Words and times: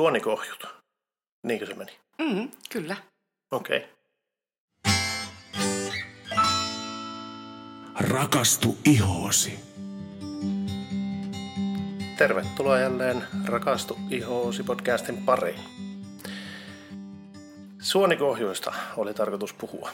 Suonikohjut. 0.00 0.66
Niinkö 1.42 1.66
se 1.66 1.74
meni? 1.74 1.92
Mm, 2.18 2.50
kyllä. 2.70 2.96
Okei. 3.50 3.78
Okay. 3.78 3.90
Rakastu 8.10 8.78
ihoosi. 8.84 9.58
Tervetuloa 12.18 12.78
jälleen 12.78 13.24
Rakastu 13.46 13.98
ihoosi 14.10 14.62
podcastin 14.62 15.24
pariin. 15.24 15.60
Suonikohjuista 17.82 18.72
oli 18.96 19.14
tarkoitus 19.14 19.52
puhua. 19.52 19.90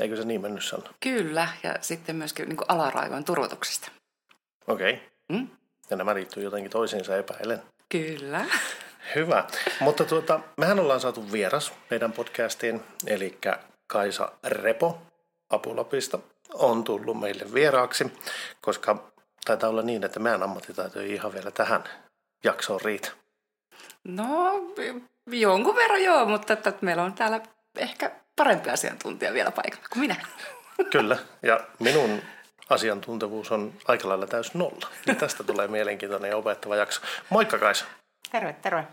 Eikö 0.00 0.16
se 0.16 0.24
niin 0.24 0.40
mennyt 0.40 0.64
sanoa? 0.64 0.90
Kyllä, 1.00 1.48
ja 1.62 1.74
sitten 1.80 2.16
myöskin 2.16 2.48
niin 2.48 2.58
alaraivojen 2.68 3.24
turvotuksesta. 3.24 3.90
Okei. 4.66 4.92
Okay. 4.92 5.06
Mm? 5.28 5.48
Ja 5.90 5.96
nämä 5.96 6.14
liittyy 6.14 6.42
jotenkin 6.42 6.70
toisiinsa 6.70 7.16
epäilen. 7.16 7.62
Kyllä. 7.88 8.46
Hyvä. 9.14 9.44
Mutta 9.80 10.04
tuota, 10.04 10.40
mehän 10.56 10.80
ollaan 10.80 11.00
saatu 11.00 11.32
vieras 11.32 11.72
meidän 11.90 12.12
podcastiin, 12.12 12.82
eli 13.06 13.38
Kaisa 13.86 14.32
Repo 14.44 15.02
Apulapista 15.50 16.18
on 16.54 16.84
tullut 16.84 17.20
meille 17.20 17.54
vieraaksi, 17.54 18.12
koska 18.60 19.12
taitaa 19.44 19.70
olla 19.70 19.82
niin, 19.82 20.04
että 20.04 20.20
meidän 20.20 20.42
ammattitaito 20.42 21.00
ei 21.00 21.14
ihan 21.14 21.34
vielä 21.34 21.50
tähän 21.50 21.84
jaksoon 22.44 22.80
riitä. 22.80 23.08
No, 24.04 24.54
jonkun 25.26 25.76
verran 25.76 26.02
joo, 26.02 26.26
mutta 26.26 26.52
että 26.52 26.72
meillä 26.80 27.02
on 27.02 27.12
täällä 27.12 27.40
ehkä 27.76 28.10
parempi 28.36 28.70
asiantuntija 28.70 29.32
vielä 29.32 29.50
paikalla 29.50 29.86
kuin 29.92 30.00
minä. 30.00 30.16
Kyllä, 30.90 31.18
ja 31.42 31.60
minun 31.78 32.22
asiantuntevuus 32.70 33.52
on 33.52 33.72
aika 33.88 34.08
lailla 34.08 34.26
täys 34.26 34.54
nolla. 34.54 34.88
Niin 35.06 35.16
tästä 35.16 35.44
tulee 35.44 35.68
mielenkiintoinen 35.68 36.30
ja 36.30 36.36
opettava 36.36 36.76
jakso. 36.76 37.00
Moikka 37.30 37.58
Kaisa. 37.58 37.84
Terve, 38.32 38.52
terve. 38.52 38.84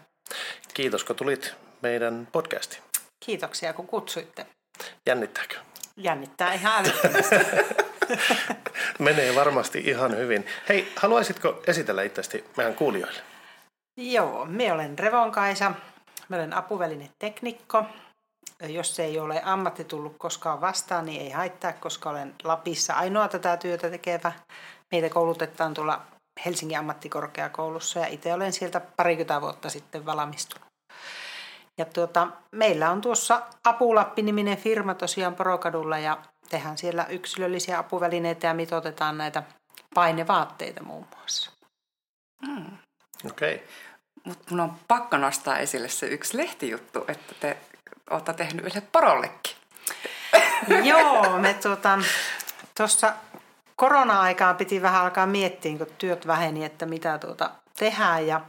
Kiitos, 0.74 1.04
kun 1.04 1.16
tulit 1.16 1.56
meidän 1.82 2.28
podcastiin. 2.32 2.84
Kiitoksia, 3.26 3.74
kun 3.74 3.88
kutsuitte. 3.88 4.46
Jännittääkö? 5.06 5.56
Jännittää 5.98 6.54
ihan 6.54 6.86
älyttömästi. 6.86 7.36
Menee 9.00 9.36
varmasti 9.36 9.80
ihan 9.80 10.18
hyvin. 10.18 10.46
Hei, 10.70 10.94
haluaisitko 10.96 11.64
esitellä 11.68 12.04
itseäsi 12.04 12.46
meidän 12.58 12.76
kuulijoille? 12.76 13.20
Joo, 13.98 14.46
me 14.46 14.74
olen 14.74 15.00
Revon 15.00 15.32
Kaisa. 15.32 15.72
Mä 16.30 16.36
olen 16.36 16.54
apuvälineteknikko. 16.54 17.86
Jos 18.68 19.00
ei 19.00 19.20
ole 19.20 19.42
ammatti 19.46 19.84
tullut 19.84 20.16
koskaan 20.18 20.62
vastaan, 20.62 21.06
niin 21.06 21.22
ei 21.22 21.30
haittaa, 21.30 21.74
koska 21.74 22.10
olen 22.10 22.36
Lapissa 22.44 22.94
ainoa 22.94 23.28
tätä 23.28 23.58
työtä 23.58 23.90
tekevä. 23.90 24.32
Meitä 24.92 25.10
koulutetaan 25.10 25.74
tuolla 25.74 26.02
Helsingin 26.46 26.80
ammattikorkeakoulussa 26.80 28.00
ja 28.00 28.08
itse 28.08 28.34
olen 28.34 28.54
sieltä 28.54 28.82
parikymmentä 28.98 29.42
vuotta 29.42 29.70
sitten 29.70 30.06
valmistunut. 30.06 30.68
Ja 31.78 31.86
tuota, 31.86 32.28
meillä 32.52 32.92
on 32.92 33.02
tuossa 33.02 33.42
Apulappi-niminen 33.64 34.58
firma 34.58 34.94
tosiaan 34.94 35.36
Porokadulla 35.36 35.98
ja 35.98 36.18
tehdään 36.50 36.78
siellä 36.78 37.06
yksilöllisiä 37.06 37.80
apuvälineitä 37.80 38.48
ja 38.48 38.54
mitotetaan 38.54 39.18
näitä 39.18 39.44
painevaatteita 39.94 40.84
muun 40.84 41.08
muassa. 41.16 41.52
Mm. 42.48 42.78
Okei. 43.26 43.56
Okay. 43.56 43.68
Mutta 44.24 44.44
mun 44.50 44.60
on 44.60 44.80
pakko 44.88 45.18
nostaa 45.18 45.58
esille 45.58 45.90
se 45.90 46.06
yksi 46.06 46.38
lehtijuttu, 46.38 47.06
että 47.08 47.36
te 47.40 47.58
olette 48.10 48.34
tehnyt 48.34 48.66
yhdelle 48.66 48.88
porollekin. 48.92 49.56
Joo, 50.84 51.40
me 51.40 51.54
tuota, 51.54 52.00
tuossa 52.78 53.14
korona-aikaan 53.76 54.56
piti 54.56 54.82
vähän 54.82 55.02
alkaa 55.02 55.26
miettiä, 55.26 55.78
kun 55.78 55.88
työt 55.98 56.28
väheni, 56.28 56.66
että 56.66 56.86
mitä 56.86 57.18
tuota 57.18 57.50
tehdään. 57.78 58.28
Ja 58.28 58.42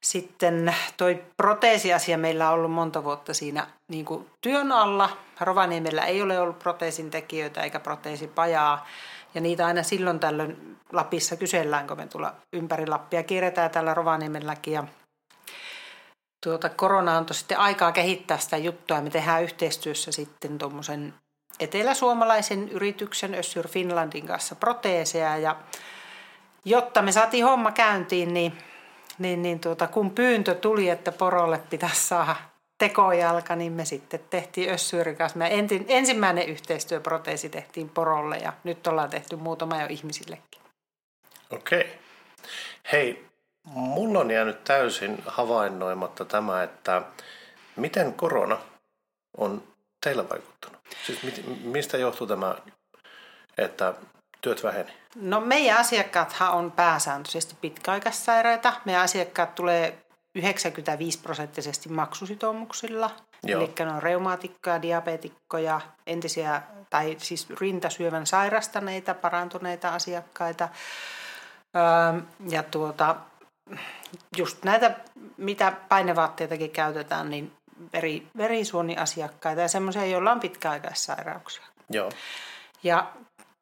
sitten 0.00 0.74
toi 0.96 1.24
proteesiasia 1.36 2.18
meillä 2.18 2.48
on 2.48 2.54
ollut 2.54 2.72
monta 2.72 3.04
vuotta 3.04 3.34
siinä 3.34 3.66
niin 3.88 4.04
kuin 4.04 4.30
työn 4.40 4.72
alla. 4.72 5.10
Rovaniemellä 5.40 6.04
ei 6.04 6.22
ole 6.22 6.40
ollut 6.40 6.58
proteesin 6.58 7.10
tekijöitä 7.10 7.62
eikä 7.62 7.80
proteesipajaa. 7.80 8.86
Ja 9.34 9.40
niitä 9.40 9.66
aina 9.66 9.82
silloin 9.82 10.20
tällöin 10.20 10.76
Lapissa 10.92 11.36
kysellään, 11.36 11.86
kun 11.86 11.96
me 11.96 12.06
tulla 12.06 12.34
ympäri 12.52 12.86
Lappia 12.86 13.22
kierretään 13.22 13.70
täällä 13.70 13.94
Rovaniemelläkin. 13.94 14.72
Ja 14.72 14.84
tuota, 16.46 16.68
korona 16.68 17.16
antoi 17.16 17.34
sitten 17.34 17.58
aikaa 17.58 17.92
kehittää 17.92 18.38
sitä 18.38 18.56
juttua. 18.56 19.00
Me 19.00 19.10
tehdään 19.10 19.42
yhteistyössä 19.42 20.12
sitten 20.12 20.58
tuommoisen 20.58 21.14
eteläsuomalaisen 21.60 22.68
yrityksen 22.68 23.34
Össur 23.34 23.68
Finlandin 23.68 24.26
kanssa 24.26 24.54
proteeseja. 24.54 25.36
Ja 25.36 25.56
jotta 26.64 27.02
me 27.02 27.12
saatiin 27.12 27.44
homma 27.44 27.72
käyntiin, 27.72 28.34
niin, 28.34 28.58
niin, 29.18 29.42
niin 29.42 29.60
tuota, 29.60 29.86
kun 29.86 30.10
pyyntö 30.10 30.54
tuli, 30.54 30.88
että 30.88 31.12
porolle 31.12 31.60
pitäisi 31.70 32.06
saada 32.06 32.36
tekojalka, 32.78 33.56
niin 33.56 33.72
me 33.72 33.84
sitten 33.84 34.20
tehtiin 34.30 34.70
Össyrin 34.70 35.16
kanssa. 35.16 35.38
Me 35.38 35.50
ensimmäinen 35.88 36.48
yhteistyöproteesi 36.48 37.48
tehtiin 37.48 37.88
porolle 37.88 38.36
ja 38.36 38.52
nyt 38.64 38.86
ollaan 38.86 39.10
tehty 39.10 39.36
muutama 39.36 39.80
jo 39.80 39.86
ihmisillekin. 39.90 40.60
Okei. 41.50 41.80
Okay. 41.80 41.92
Hei, 42.92 43.24
mulla 43.64 44.18
on 44.18 44.30
jäänyt 44.30 44.64
täysin 44.64 45.22
havainnoimatta 45.26 46.24
tämä, 46.24 46.62
että 46.62 47.02
miten 47.76 48.14
korona 48.14 48.58
on 49.36 49.62
teillä 50.04 50.28
vaikuttanut? 50.28 50.77
Siis 51.06 51.18
mistä 51.62 51.96
johtuu 51.96 52.26
tämä, 52.26 52.56
että 53.58 53.94
työt 54.40 54.62
väheni? 54.64 54.92
No 55.16 55.40
meidän 55.40 55.78
asiakkaathan 55.78 56.52
on 56.52 56.72
pääsääntöisesti 56.72 57.54
pitkäaikaissairaita. 57.60 58.72
Meidän 58.84 59.02
asiakkaat 59.02 59.54
tulee 59.54 59.98
95 60.34 61.18
prosenttisesti 61.18 61.88
maksusitoumuksilla. 61.88 63.10
Joo. 63.42 63.60
Eli 63.60 63.72
ne 63.78 63.92
on 63.92 64.02
reumaatikkoja, 64.02 64.82
diabetikkoja, 64.82 65.80
entisiä 66.06 66.62
tai 66.90 67.16
siis 67.18 67.46
rintasyövän 67.60 68.26
sairastaneita, 68.26 69.14
parantuneita 69.14 69.88
asiakkaita. 69.88 70.68
Öö, 71.76 72.20
ja 72.48 72.62
tuota, 72.62 73.16
just 74.36 74.64
näitä, 74.64 74.96
mitä 75.36 75.72
painevaatteitakin 75.88 76.70
käytetään, 76.70 77.30
niin 77.30 77.52
veri, 77.92 78.26
verisuoniasiakkaita 78.36 79.60
ja 79.60 79.68
semmoisia, 79.68 80.06
joilla 80.06 80.32
on 80.32 80.40
pitkäaikaissairauksia. 80.40 81.64
Joo. 81.90 82.10
Ja 82.82 83.12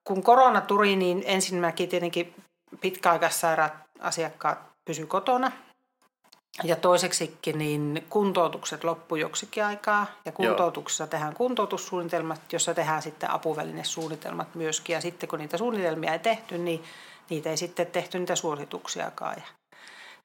kun 0.05 0.23
korona 0.23 0.61
tuli, 0.61 0.97
niin 0.97 1.23
ensinnäkin 1.27 1.89
tietenkin 1.89 2.35
pitkäaikaissairaat 2.81 3.73
asiakkaat 4.01 4.59
pysy 4.85 5.07
kotona– 5.07 5.53
ja 6.65 6.77
toiseksikin 6.77 7.59
niin 7.59 8.07
kuntoutukset 8.11 8.85
loppui 8.85 9.21
joksikin 9.21 9.65
aikaa 9.65 10.07
ja 10.25 10.33
kuntoutuksessa 10.33 11.05
Joo. 11.05 11.09
tehdään 11.09 11.35
kuntoutussuunnitelmat, 11.35 12.53
jossa 12.53 12.75
tehdään 12.75 13.03
sitten 13.03 13.31
apuvälinesuunnitelmat 13.31 14.55
myöskin. 14.55 14.95
Ja 14.95 15.01
sitten 15.01 15.29
kun 15.29 15.39
niitä 15.39 15.59
suunnitelmia 15.59 16.13
ei 16.13 16.19
tehty, 16.19 16.59
niin 16.59 16.85
niitä 17.31 17.51
ei 17.51 17.57
sitten 17.57 17.87
tehty 17.87 18.19
niitä 18.19 18.37
suosituksiakaan. 18.37 19.37
Ja 19.37 19.43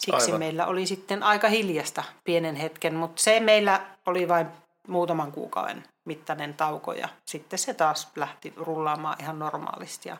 siksi 0.05 0.25
Aivan. 0.25 0.39
meillä 0.39 0.65
oli 0.65 0.85
sitten 0.85 1.23
aika 1.23 1.49
hiljasta 1.49 2.03
pienen 2.23 2.55
hetken, 2.55 2.95
mutta 2.95 3.21
se 3.21 3.39
meillä 3.39 3.81
oli 4.05 4.27
vain 4.27 4.47
muutaman 4.87 5.31
kuukauden 5.31 5.83
mittainen 6.05 6.53
tauko 6.53 6.93
ja 6.93 7.09
sitten 7.25 7.59
se 7.59 7.73
taas 7.73 8.11
lähti 8.15 8.53
rullaamaan 8.57 9.21
ihan 9.21 9.39
normaalisti. 9.39 10.09
Ja 10.09 10.17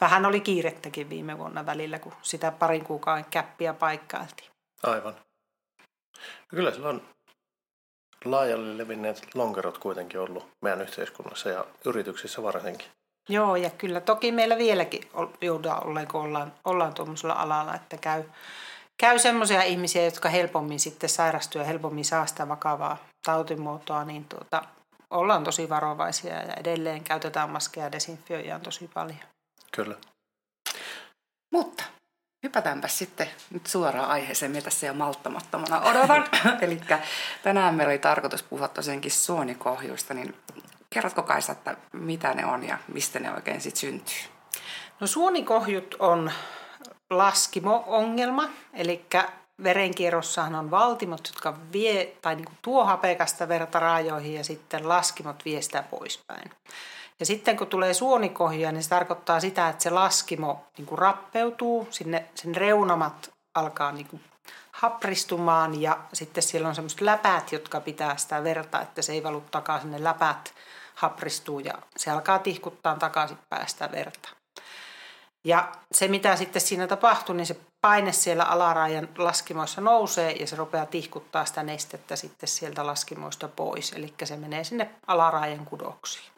vähän 0.00 0.26
oli 0.26 0.40
kiirettäkin 0.40 1.10
viime 1.10 1.38
vuonna 1.38 1.66
välillä, 1.66 1.98
kun 1.98 2.12
sitä 2.22 2.52
parin 2.52 2.84
kuukauden 2.84 3.24
käppiä 3.30 3.74
paikkailtiin. 3.74 4.50
Aivan. 4.82 5.14
Kyllä 6.48 6.70
sillä 6.70 6.88
on 6.88 7.02
laajalle 8.24 8.78
levinneet 8.78 9.34
lonkerot 9.34 9.78
kuitenkin 9.78 10.20
ollut 10.20 10.48
meidän 10.60 10.82
yhteiskunnassa 10.82 11.48
ja 11.48 11.64
yrityksissä 11.84 12.42
varsinkin. 12.42 12.86
Joo, 13.28 13.56
ja 13.56 13.70
kyllä 13.70 14.00
toki 14.00 14.32
meillä 14.32 14.58
vieläkin 14.58 15.10
joudutaan 15.40 15.86
olleen, 15.86 16.08
kun 16.08 16.20
ollaan, 16.20 16.52
ollaan 16.64 16.94
tuommoisella 16.94 17.34
alalla, 17.34 17.74
että 17.74 17.96
käy, 17.96 18.22
käy 19.00 19.18
semmoisia 19.18 19.62
ihmisiä, 19.62 20.04
jotka 20.04 20.28
helpommin 20.28 20.80
sitten 20.80 21.10
sairastuu 21.10 21.60
ja 21.60 21.66
helpommin 21.66 22.04
saa 22.04 22.26
sitä 22.26 22.48
vakavaa 22.48 22.96
tautimuotoa, 23.24 24.04
niin 24.04 24.24
tuota, 24.24 24.62
ollaan 25.10 25.44
tosi 25.44 25.68
varovaisia 25.68 26.34
ja 26.34 26.54
edelleen 26.54 27.04
käytetään 27.04 27.50
maskeja 27.50 27.86
ja 27.86 27.92
desinfioijaa 27.92 28.58
tosi 28.58 28.90
paljon. 28.94 29.20
Kyllä. 29.72 29.94
Mutta 31.52 31.84
Hypätäänpä 32.42 32.88
sitten 32.88 33.30
nyt 33.50 33.66
suoraan 33.66 34.10
aiheeseen, 34.10 34.50
mitä 34.50 34.64
tässä 34.64 34.86
jo 34.86 34.94
malttamattomana 34.94 35.80
odotan. 35.80 36.26
Eli 36.62 36.80
tänään 37.42 37.74
meillä 37.74 37.90
oli 37.90 37.98
tarkoitus 37.98 38.42
puhua 38.42 38.68
tosiaankin 38.68 39.10
suonikohjuista, 39.10 40.14
niin 40.14 40.36
kerrotko 40.90 41.22
Kaisa, 41.22 41.52
että 41.52 41.76
mitä 41.92 42.34
ne 42.34 42.46
on 42.46 42.68
ja 42.68 42.78
mistä 42.92 43.18
ne 43.18 43.32
oikein 43.34 43.60
sitten 43.60 43.80
syntyy? 43.80 44.30
No 45.00 45.06
suonikohjut 45.06 45.96
on 45.98 46.32
laskimo-ongelma, 47.10 48.48
eli 48.74 49.06
verenkierrossahan 49.62 50.54
on 50.54 50.70
valtimot, 50.70 51.20
jotka 51.26 51.54
vie 51.72 52.16
tai 52.22 52.36
niin 52.36 52.48
tuo 52.62 52.84
hapekasta 52.84 53.48
verta 53.48 53.80
raajoihin 53.80 54.34
ja 54.34 54.44
sitten 54.44 54.88
laskimot 54.88 55.44
vie 55.44 55.62
sitä 55.62 55.82
poispäin. 55.82 56.50
Ja 57.20 57.26
sitten 57.26 57.56
kun 57.56 57.66
tulee 57.66 57.94
suonikohja, 57.94 58.72
niin 58.72 58.82
se 58.82 58.88
tarkoittaa 58.88 59.40
sitä, 59.40 59.68
että 59.68 59.82
se 59.82 59.90
laskimo 59.90 60.66
niin 60.78 60.86
kuin 60.86 60.98
rappeutuu, 60.98 61.88
sinne, 61.90 62.24
sen 62.34 62.54
reunamat 62.54 63.30
alkaa 63.54 63.92
niin 63.92 64.06
kuin 64.06 64.22
hapristumaan 64.72 65.82
ja 65.82 65.98
sitten 66.12 66.42
siellä 66.42 66.68
on 66.68 66.74
semmoiset 66.74 67.00
läpät, 67.00 67.52
jotka 67.52 67.80
pitää 67.80 68.16
sitä 68.16 68.44
verta, 68.44 68.80
että 68.80 69.02
se 69.02 69.12
ei 69.12 69.22
valu 69.22 69.44
takaisin. 69.50 69.90
Ne 69.90 70.04
läpät 70.04 70.54
hapristuu 70.94 71.60
ja 71.60 71.74
se 71.96 72.10
alkaa 72.10 72.38
tihkuttaa 72.38 72.96
takaisin 72.96 73.38
päästä 73.48 73.92
verta. 73.92 74.28
Ja 75.44 75.72
se, 75.92 76.08
mitä 76.08 76.36
sitten 76.36 76.62
siinä 76.62 76.86
tapahtuu, 76.86 77.34
niin 77.34 77.46
se 77.46 77.56
paine 77.80 78.12
siellä 78.12 78.44
alarajan 78.44 79.08
laskimoissa 79.18 79.80
nousee 79.80 80.32
ja 80.32 80.46
se 80.46 80.56
rupeaa 80.56 80.86
tihkuttaa 80.86 81.44
sitä 81.44 81.62
nestettä 81.62 82.16
sitten 82.16 82.48
sieltä 82.48 82.86
laskimoista 82.86 83.48
pois. 83.48 83.92
Eli 83.92 84.14
se 84.24 84.36
menee 84.36 84.64
sinne 84.64 84.90
alarajan 85.06 85.64
kudoksiin. 85.64 86.30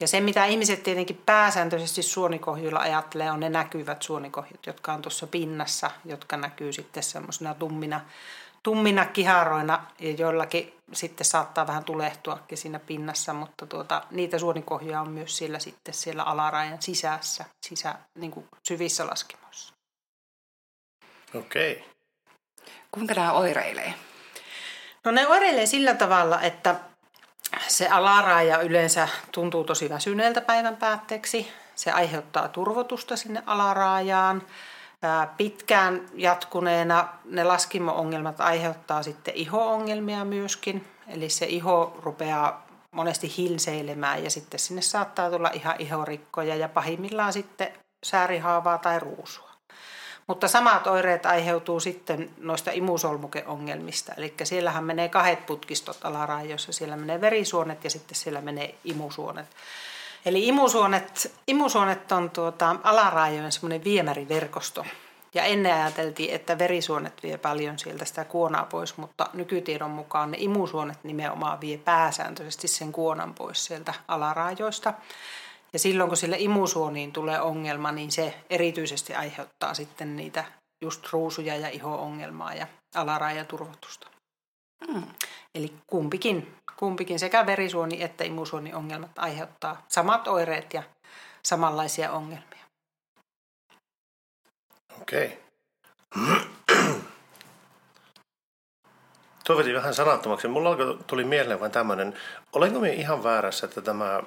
Ja 0.00 0.08
se, 0.08 0.20
mitä 0.20 0.44
ihmiset 0.44 0.82
tietenkin 0.82 1.22
pääsääntöisesti 1.26 2.02
suonikohjuilla 2.02 2.80
ajattelee, 2.80 3.30
on 3.30 3.40
ne 3.40 3.48
näkyvät 3.48 4.02
suonikohjut, 4.02 4.66
jotka 4.66 4.92
on 4.92 5.02
tuossa 5.02 5.26
pinnassa, 5.26 5.90
jotka 6.04 6.36
näkyy 6.36 6.72
sitten 6.72 7.02
semmoisena 7.02 7.54
tummina, 7.54 8.00
tummina 8.62 9.06
kiharoina, 9.06 9.86
ja 9.98 10.10
joillakin 10.10 10.74
sitten 10.92 11.24
saattaa 11.24 11.66
vähän 11.66 11.84
tulehtuakin 11.84 12.58
siinä 12.58 12.78
pinnassa, 12.78 13.32
mutta 13.32 13.66
tuota, 13.66 14.02
niitä 14.10 14.38
suonikohjuja 14.38 15.00
on 15.00 15.10
myös 15.10 15.36
siellä 15.36 15.58
sitten 15.58 15.94
siellä 15.94 16.22
alarajan 16.22 16.82
sisässä, 16.82 17.44
sisä, 17.66 17.94
niin 18.14 18.30
kuin 18.30 18.48
syvissä 18.68 19.06
laskimoissa. 19.06 19.74
Okei. 21.34 21.72
Okay. 21.72 21.84
Kuinka 22.90 23.14
nämä 23.14 23.32
oireilee? 23.32 23.94
No 25.04 25.10
ne 25.10 25.26
oireilee 25.26 25.66
sillä 25.66 25.94
tavalla, 25.94 26.40
että 26.40 26.80
se 27.68 27.88
alaraja 27.88 28.60
yleensä 28.60 29.08
tuntuu 29.32 29.64
tosi 29.64 29.90
väsyneeltä 29.90 30.40
päivän 30.40 30.76
päätteeksi. 30.76 31.52
Se 31.74 31.90
aiheuttaa 31.90 32.48
turvotusta 32.48 33.16
sinne 33.16 33.42
alaraajaan. 33.46 34.42
Pitkään 35.36 36.08
jatkuneena 36.14 37.08
ne 37.24 37.44
laskimo-ongelmat 37.44 38.40
aiheuttaa 38.40 39.02
sitten 39.02 39.34
iho-ongelmia 39.34 40.24
myöskin. 40.24 40.88
Eli 41.08 41.28
se 41.28 41.46
iho 41.46 41.98
rupeaa 42.02 42.66
monesti 42.90 43.36
hilseilemään 43.36 44.24
ja 44.24 44.30
sitten 44.30 44.60
sinne 44.60 44.82
saattaa 44.82 45.30
tulla 45.30 45.50
ihan 45.52 45.74
ihorikkoja 45.78 46.56
ja 46.56 46.68
pahimmillaan 46.68 47.32
sitten 47.32 47.72
säärihaavaa 48.04 48.78
tai 48.78 48.98
ruusua. 48.98 49.52
Mutta 50.26 50.48
samat 50.48 50.86
oireet 50.86 51.26
aiheutuu 51.26 51.80
sitten 51.80 52.30
noista 52.38 52.70
imusolmukeongelmista. 52.70 54.12
Eli 54.16 54.34
siellähän 54.42 54.84
menee 54.84 55.08
kahdet 55.08 55.46
putkistot 55.46 55.98
alaraajoissa. 56.04 56.72
Siellä 56.72 56.96
menee 56.96 57.20
verisuonet 57.20 57.84
ja 57.84 57.90
sitten 57.90 58.16
siellä 58.16 58.40
menee 58.40 58.74
imusuonet. 58.84 59.46
Eli 60.24 60.48
imusuonet, 60.48 61.32
imusuonet 61.48 62.12
on 62.12 62.30
tuota, 62.30 62.76
alaraajojen 62.82 63.52
semmoinen 63.52 63.84
viemäriverkosto. 63.84 64.84
Ja 65.34 65.44
ennen 65.44 65.74
ajateltiin, 65.74 66.34
että 66.34 66.58
verisuonet 66.58 67.22
vie 67.22 67.38
paljon 67.38 67.78
sieltä 67.78 68.04
sitä 68.04 68.24
kuonaa 68.24 68.64
pois, 68.64 68.96
mutta 68.96 69.30
nykytiedon 69.32 69.90
mukaan 69.90 70.30
ne 70.30 70.36
imusuonet 70.40 70.98
nimenomaan 71.04 71.60
vie 71.60 71.78
pääsääntöisesti 71.78 72.68
sen 72.68 72.92
kuonan 72.92 73.34
pois 73.34 73.64
sieltä 73.64 73.94
alaraajoista. 74.08 74.94
Ja 75.72 75.78
silloin 75.78 76.08
kun 76.08 76.16
sille 76.16 76.36
imusuoniin 76.38 77.12
tulee 77.12 77.40
ongelma, 77.40 77.92
niin 77.92 78.12
se 78.12 78.34
erityisesti 78.50 79.14
aiheuttaa 79.14 79.74
sitten 79.74 80.16
niitä 80.16 80.44
just 80.84 81.12
ruusuja 81.12 81.56
ja 81.56 81.68
iho-ongelmaa 81.68 82.54
ja 82.54 82.66
alarajaturvotusta. 82.94 84.06
Mm. 84.88 85.02
Eli 85.54 85.72
kumpikin, 85.86 86.54
kumpikin 86.82 87.18
sekä 87.18 87.46
verisuoni- 87.46 88.02
että 88.02 88.24
imusuoniongelmat 88.24 89.18
aiheuttaa 89.18 89.86
samat 89.88 90.28
oireet 90.28 90.74
ja 90.74 90.82
samanlaisia 91.42 92.12
ongelmia. 92.12 92.64
Okei. 95.02 95.38
Tuo 99.46 99.56
veti 99.56 99.74
vähän 99.74 99.94
sanattomaksi. 99.94 100.48
Mulla 100.48 100.76
tuli 101.06 101.24
mieleen 101.24 101.60
vain 101.60 101.72
tämmöinen, 101.72 102.14
olenko 102.52 102.80
me 102.80 102.92
ihan 102.92 103.24
väärässä, 103.24 103.66
että 103.66 103.82
tämä 103.82 104.22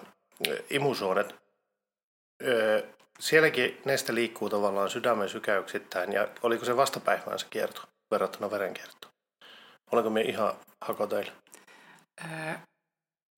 imusuonet, 0.69 1.35
sielläkin 3.19 3.81
neste 3.85 4.15
liikkuu 4.15 4.49
tavallaan 4.49 4.89
sydämen 4.89 5.29
sykäyksittäin 5.29 6.13
ja 6.13 6.27
oliko 6.43 6.65
se 6.65 6.77
vastapäivään 6.77 7.39
se 7.39 7.47
kierto 7.49 7.81
verrattuna 8.11 8.51
verenkiertoon? 8.51 9.13
Olenko 9.91 10.09
me 10.09 10.21
ihan 10.21 10.53
hakoteilla? 10.81 11.44
Öö, 12.23 12.53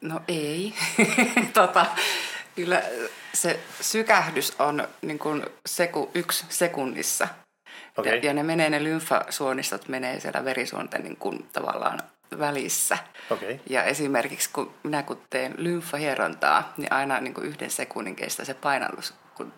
no 0.01 0.21
ei. 0.27 0.73
tota, 1.53 1.85
kyllä 2.55 2.83
se 3.33 3.59
sykähdys 3.81 4.55
on 4.59 4.87
niin 5.01 5.19
kuin 5.19 5.45
seku, 5.65 6.11
yksi 6.13 6.45
sekunnissa. 6.49 7.27
Okay. 7.97 8.15
Ja, 8.15 8.19
ja 8.23 8.33
ne 8.33 8.43
menee, 8.43 8.69
ne 8.69 8.83
lymfasuonistot 8.83 9.87
menee 9.87 10.19
siellä 10.19 10.45
verisuonten 10.45 11.03
niin 11.03 11.17
kuin 11.17 11.49
tavallaan 11.53 11.99
välissä. 12.39 12.97
Okay. 13.29 13.59
Ja 13.69 13.83
esimerkiksi 13.83 14.49
kun 14.53 14.73
minä 14.83 15.03
kun 15.03 15.21
teen 15.29 15.53
lymfahierontaa, 15.57 16.73
niin 16.77 16.93
aina 16.93 17.19
niin 17.19 17.33
kuin 17.33 17.47
yhden 17.47 17.71
sekunnin 17.71 18.15
kestää 18.15 18.45
se 18.45 18.53
painallus, 18.53 19.13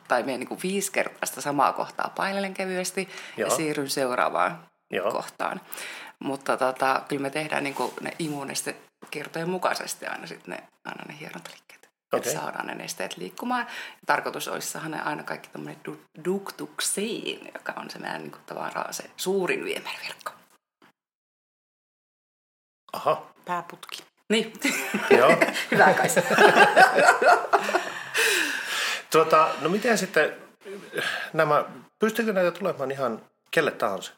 tai 0.07 0.23
menen 0.23 0.39
niin 0.39 0.47
kuin 0.47 0.59
viisi 0.63 0.91
kertaa 0.91 1.25
sitä 1.25 1.41
samaa 1.41 1.73
kohtaa 1.73 2.13
painelen 2.15 2.53
kevyesti 2.53 3.09
Joo. 3.37 3.49
ja 3.49 3.55
siirryn 3.55 3.89
seuraavaan 3.89 4.65
Joo. 4.91 5.11
kohtaan. 5.11 5.61
Mutta 6.19 6.57
tota, 6.57 7.01
kyllä 7.07 7.21
me 7.21 7.29
tehdään 7.29 7.63
niin 7.63 7.75
kuin 7.75 7.91
ne 8.01 8.11
immuunistekertojen 9.09 9.49
mukaisesti 9.49 10.05
aina, 10.05 10.27
sit 10.27 10.47
ne, 10.47 10.63
aina 10.85 11.03
ne 11.07 11.19
hierontaliikkeet. 11.19 11.89
Okay. 12.13 12.17
Että 12.17 12.31
saadaan 12.31 12.67
ne 12.67 12.75
nesteet 12.75 13.17
liikkumaan. 13.17 13.67
Tarkoitus 14.05 14.47
olisi 14.47 14.67
saada 14.67 14.89
ne 14.89 15.01
aina 15.01 15.23
kaikki 15.23 15.49
tämmöinen 15.49 15.81
du- 15.89 16.23
duktuksiin, 16.25 17.51
joka 17.53 17.73
on 17.77 17.89
se 17.89 17.99
meidän 17.99 18.21
niin 18.21 18.31
kuin, 18.31 18.41
tavallaan 18.45 18.93
se 18.93 19.09
suurin 19.17 19.65
viemäriverkko. 19.65 20.31
Aha. 22.93 23.31
Pääputki. 23.45 24.03
Niin. 24.29 24.53
Joo. 25.17 25.29
Hyvä 25.71 25.93
kai 25.93 26.07
tuota, 29.11 29.49
no 29.61 29.69
miten 29.69 29.97
sitten 29.97 30.35
nämä, 31.33 31.65
pystyykö 31.99 32.33
näitä 32.33 32.51
tulemaan 32.51 32.91
ihan 32.91 33.21
kelle 33.51 33.71
tahansa? 33.71 34.13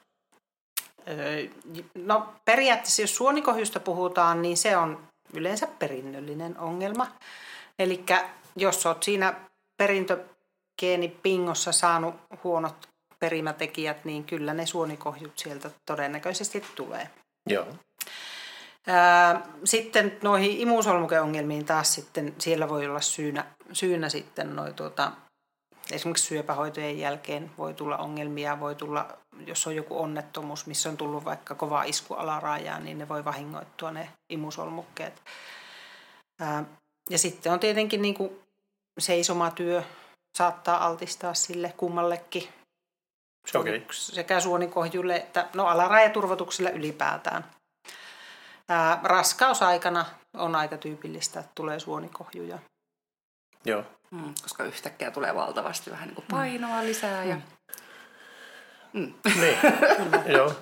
No 1.95 2.33
periaatteessa 2.45 3.01
jos 3.01 3.15
suonikohjusta 3.15 3.79
puhutaan, 3.79 4.41
niin 4.41 4.57
se 4.57 4.77
on 4.77 5.07
yleensä 5.33 5.67
perinnöllinen 5.79 6.57
ongelma. 6.57 7.07
Eli 7.79 8.05
jos 8.55 8.85
olet 8.85 9.03
siinä 9.03 9.33
perintögeenipingossa 9.77 11.71
saanut 11.71 12.15
huonot 12.43 12.89
perimätekijät, 13.19 14.05
niin 14.05 14.23
kyllä 14.23 14.53
ne 14.53 14.65
suonikohjut 14.65 15.37
sieltä 15.37 15.69
todennäköisesti 15.85 16.63
tulee. 16.75 17.09
Joo. 17.49 17.65
Sitten 19.63 20.17
noihin 20.23 20.57
imusolmukeongelmiin 20.57 21.65
taas 21.65 21.93
sitten, 21.93 22.35
siellä 22.39 22.69
voi 22.69 22.85
olla 22.85 23.01
syynä, 23.01 23.45
syynä 23.73 24.09
sitten 24.09 24.55
noi 24.55 24.73
tuota, 24.73 25.11
esimerkiksi 25.93 26.25
syöpähoitojen 26.25 26.99
jälkeen 26.99 27.51
voi 27.57 27.73
tulla 27.73 27.97
ongelmia, 27.97 28.59
voi 28.59 28.75
tulla, 28.75 29.17
jos 29.47 29.67
on 29.67 29.75
joku 29.75 30.01
onnettomuus, 30.01 30.65
missä 30.65 30.89
on 30.89 30.97
tullut 30.97 31.25
vaikka 31.25 31.55
kova 31.55 31.83
isku 31.83 32.13
alaraajaan, 32.13 32.85
niin 32.85 32.97
ne 32.97 33.09
voi 33.09 33.25
vahingoittua 33.25 33.91
ne 33.91 34.09
imusolmukkeet. 34.29 35.21
Ja 37.09 37.17
sitten 37.17 37.51
on 37.51 37.59
tietenkin 37.59 38.01
niin 38.01 38.15
kuin 38.15 38.39
seisomatyö 38.99 39.83
saattaa 40.37 40.85
altistaa 40.85 41.33
sille 41.33 41.73
kummallekin. 41.77 42.49
Okay. 43.55 43.81
Sekä 43.91 44.39
suonikohjulle 44.39 45.15
että 45.15 45.49
no 45.53 45.67
alarajaturvotukselle 45.67 46.71
ylipäätään. 46.71 47.45
Ää, 48.69 48.99
raskausaikana 49.03 50.05
on 50.33 50.55
aika 50.55 50.77
tyypillistä, 50.77 51.39
että 51.39 51.51
tulee 51.55 51.79
suonikohjuja. 51.79 52.59
Joo. 53.65 53.83
Mm, 54.11 54.33
koska 54.43 54.63
yhtäkkiä 54.63 55.11
tulee 55.11 55.35
valtavasti 55.35 55.91
vähän 55.91 56.07
niin 56.07 56.15
kuin 56.15 56.25
painoa 56.31 56.83
lisää. 56.83 57.23
Ja... 57.23 57.37
Mm. 58.93 59.13
Niin, 59.39 59.57
joo, 60.37 60.53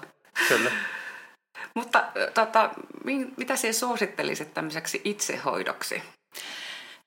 kyllä. 0.48 0.72
Mutta 1.76 2.04
tota, 2.34 2.70
mitä 3.38 3.56
sinä 3.56 3.74
suosittelisit 3.74 4.54
tämmöiseksi 4.54 5.02
itsehoidoksi? 5.04 6.04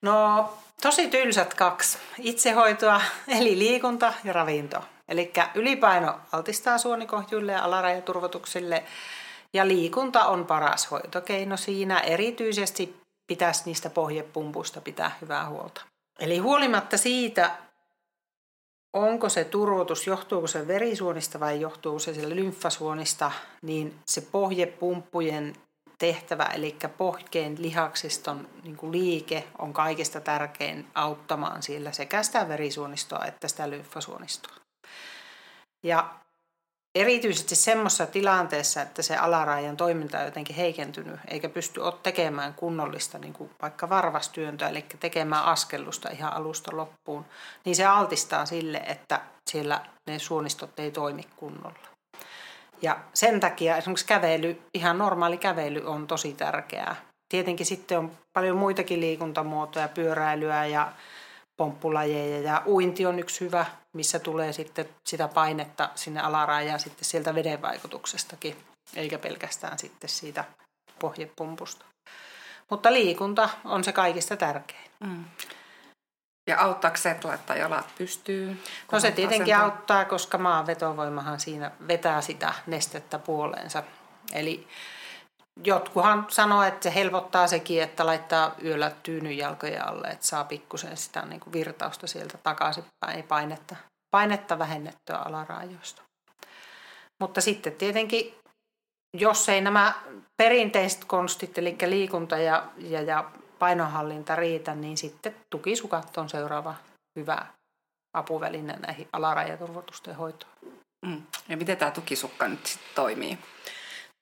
No 0.02 0.52
tosi 0.82 1.08
tylsät 1.08 1.54
kaksi. 1.54 1.98
Itsehoitoa 2.18 3.00
eli 3.28 3.58
liikunta 3.58 4.12
ja 4.24 4.32
ravinto. 4.32 4.84
Eli 5.08 5.32
ylipaino 5.54 6.20
altistaa 6.32 6.78
suonikohjuille 6.78 7.52
ja 7.52 7.64
alarajaturvotuksille 7.64 8.84
ja 9.54 9.68
liikunta 9.68 10.24
on 10.24 10.46
paras 10.46 10.90
hoitokeino 10.90 11.56
siinä. 11.56 12.00
Erityisesti 12.00 12.96
pitäisi 13.26 13.62
niistä 13.64 13.90
pohjepumpuista 13.90 14.80
pitää 14.80 15.16
hyvää 15.20 15.48
huolta. 15.48 15.91
Eli 16.22 16.38
huolimatta 16.38 16.96
siitä, 16.96 17.50
onko 18.92 19.28
se 19.28 19.44
turvotus, 19.44 20.06
johtuuko 20.06 20.46
se 20.46 20.68
verisuonista 20.68 21.40
vai 21.40 21.60
johtuuko 21.60 21.98
se 21.98 22.14
sillä 22.14 22.36
lymfasuonista, 22.36 23.32
niin 23.62 23.98
se 24.06 24.20
pohjepumppujen 24.20 25.56
tehtävä, 25.98 26.44
eli 26.44 26.76
pohkeen 26.98 27.62
lihaksiston 27.62 28.48
niin 28.62 28.76
kuin 28.76 28.92
liike 28.92 29.44
on 29.58 29.72
kaikista 29.72 30.20
tärkein 30.20 30.86
auttamaan 30.94 31.62
siellä 31.62 31.92
sekä 31.92 32.22
sitä 32.22 32.48
verisuonistoa 32.48 33.24
että 33.24 33.48
sitä 33.48 33.70
lymfasuonistoa. 33.70 34.56
Ja 35.82 36.14
erityisesti 36.94 37.54
semmoisessa 37.54 38.06
tilanteessa, 38.06 38.82
että 38.82 39.02
se 39.02 39.16
alarajan 39.16 39.76
toiminta 39.76 40.18
on 40.18 40.24
jotenkin 40.24 40.56
heikentynyt, 40.56 41.20
eikä 41.28 41.48
pysty 41.48 41.80
tekemään 42.02 42.54
kunnollista 42.54 43.18
niin 43.18 43.32
kuin 43.32 43.50
vaikka 43.62 43.88
varvastyöntöä, 43.88 44.68
eli 44.68 44.84
tekemään 45.00 45.44
askellusta 45.44 46.10
ihan 46.10 46.32
alusta 46.32 46.76
loppuun, 46.76 47.24
niin 47.64 47.76
se 47.76 47.84
altistaa 47.84 48.46
sille, 48.46 48.78
että 48.86 49.20
siellä 49.50 49.80
ne 50.06 50.18
suonistot 50.18 50.78
ei 50.78 50.90
toimi 50.90 51.22
kunnolla. 51.36 51.92
Ja 52.82 52.98
sen 53.14 53.40
takia 53.40 53.76
esimerkiksi 53.76 54.06
kävely, 54.06 54.62
ihan 54.74 54.98
normaali 54.98 55.36
kävely 55.36 55.82
on 55.86 56.06
tosi 56.06 56.32
tärkeää. 56.32 56.96
Tietenkin 57.28 57.66
sitten 57.66 57.98
on 57.98 58.12
paljon 58.32 58.56
muitakin 58.56 59.00
liikuntamuotoja, 59.00 59.88
pyöräilyä 59.88 60.66
ja 60.66 60.92
pomppulajeja 61.56 62.40
ja 62.40 62.62
uinti 62.66 63.06
on 63.06 63.18
yksi 63.18 63.40
hyvä, 63.40 63.66
missä 63.96 64.18
tulee 64.18 64.52
sitten 64.52 64.88
sitä 65.06 65.28
painetta 65.28 65.90
sinne 65.94 66.20
alarajaan 66.20 66.80
sitten 66.80 67.04
sieltä 67.04 67.34
veden 67.34 67.62
vaikutuksestakin, 67.62 68.56
eikä 68.96 69.18
pelkästään 69.18 69.78
sitten 69.78 70.10
siitä 70.10 70.44
pohjepumpusta. 70.98 71.84
Mutta 72.70 72.92
liikunta 72.92 73.48
on 73.64 73.84
se 73.84 73.92
kaikista 73.92 74.36
tärkein. 74.36 74.90
Mm. 75.00 75.24
Ja 76.46 76.60
auttaako 76.60 76.96
se, 76.96 77.10
että 77.10 77.28
laittaa 77.28 77.56
jalat 77.56 77.94
pystyy? 77.98 78.62
No 78.92 79.00
se 79.00 79.10
tietenkin 79.10 79.54
asentaa? 79.54 79.76
auttaa, 79.76 80.04
koska 80.04 80.38
maan 80.38 80.66
vetovoimahan 80.66 81.40
siinä 81.40 81.70
vetää 81.88 82.20
sitä 82.20 82.54
nestettä 82.66 83.18
puoleensa. 83.18 83.82
Eli 84.32 84.68
jotkuhan 85.64 86.26
sanoo, 86.28 86.62
että 86.62 86.82
se 86.82 86.94
helpottaa 86.94 87.46
sekin, 87.46 87.82
että 87.82 88.06
laittaa 88.06 88.54
yöllä 88.64 88.92
tyynyn 89.02 89.38
jalkojen 89.38 89.88
alle, 89.88 90.08
että 90.08 90.26
saa 90.26 90.44
pikkusen 90.44 90.96
sitä 90.96 91.22
niin 91.22 91.40
kuin 91.40 91.52
virtausta 91.52 92.06
sieltä 92.06 92.38
takaisinpäin, 92.42 93.16
ei 93.16 93.22
painetta, 93.22 93.76
painetta 94.10 94.58
vähennettyä 94.58 95.16
alaraajoista. 95.16 96.02
Mutta 97.22 97.40
sitten 97.40 97.72
tietenkin, 97.72 98.34
jos 99.16 99.48
ei 99.48 99.60
nämä 99.60 99.94
perinteiset 100.42 101.04
konstit, 101.04 101.58
eli 101.58 101.76
liikunta 101.86 102.38
ja, 102.38 102.64
ja, 102.78 103.02
ja 103.02 103.24
painonhallinta 103.58 104.36
riitä, 104.36 104.74
niin 104.74 104.96
sitten 104.96 105.36
tukisukat 105.50 106.18
on 106.18 106.28
seuraava 106.28 106.74
hyvä 107.18 107.46
apuväline 108.16 108.72
näihin 108.72 109.08
alarajaturvotusten 109.12 110.16
hoitoon. 110.16 110.52
Mm. 111.06 111.22
Ja 111.48 111.56
miten 111.56 111.76
tämä 111.76 111.90
tukisukka 111.90 112.48
nyt 112.48 112.66
sitten 112.66 112.94
toimii? 112.94 113.38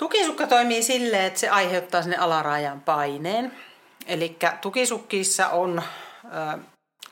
Tukisukka 0.00 0.46
toimii 0.46 0.82
silleen, 0.82 1.24
että 1.24 1.40
se 1.40 1.48
aiheuttaa 1.48 2.02
sinne 2.02 2.16
alarajan 2.16 2.80
paineen. 2.80 3.52
Eli 4.06 4.36
tukisukkissa 4.60 5.48
on 5.48 5.82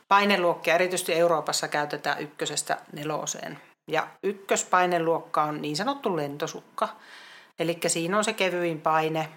paineluokkia, 0.09 0.75
erityisesti 0.75 1.15
Euroopassa 1.15 1.69
käytetään 1.69 2.21
ykkösestä 2.21 2.79
neloseen. 2.93 3.59
Ja 3.89 4.09
ykköspaineluokka 4.23 5.43
on 5.43 5.63
niin 5.63 5.77
sanottu 5.77 6.17
lentosukka. 6.17 6.89
Eli 7.59 7.79
siinä 7.87 8.19
on 8.19 8.25
se 8.25 8.33
kevyin 8.33 8.81
paine. 8.81 9.29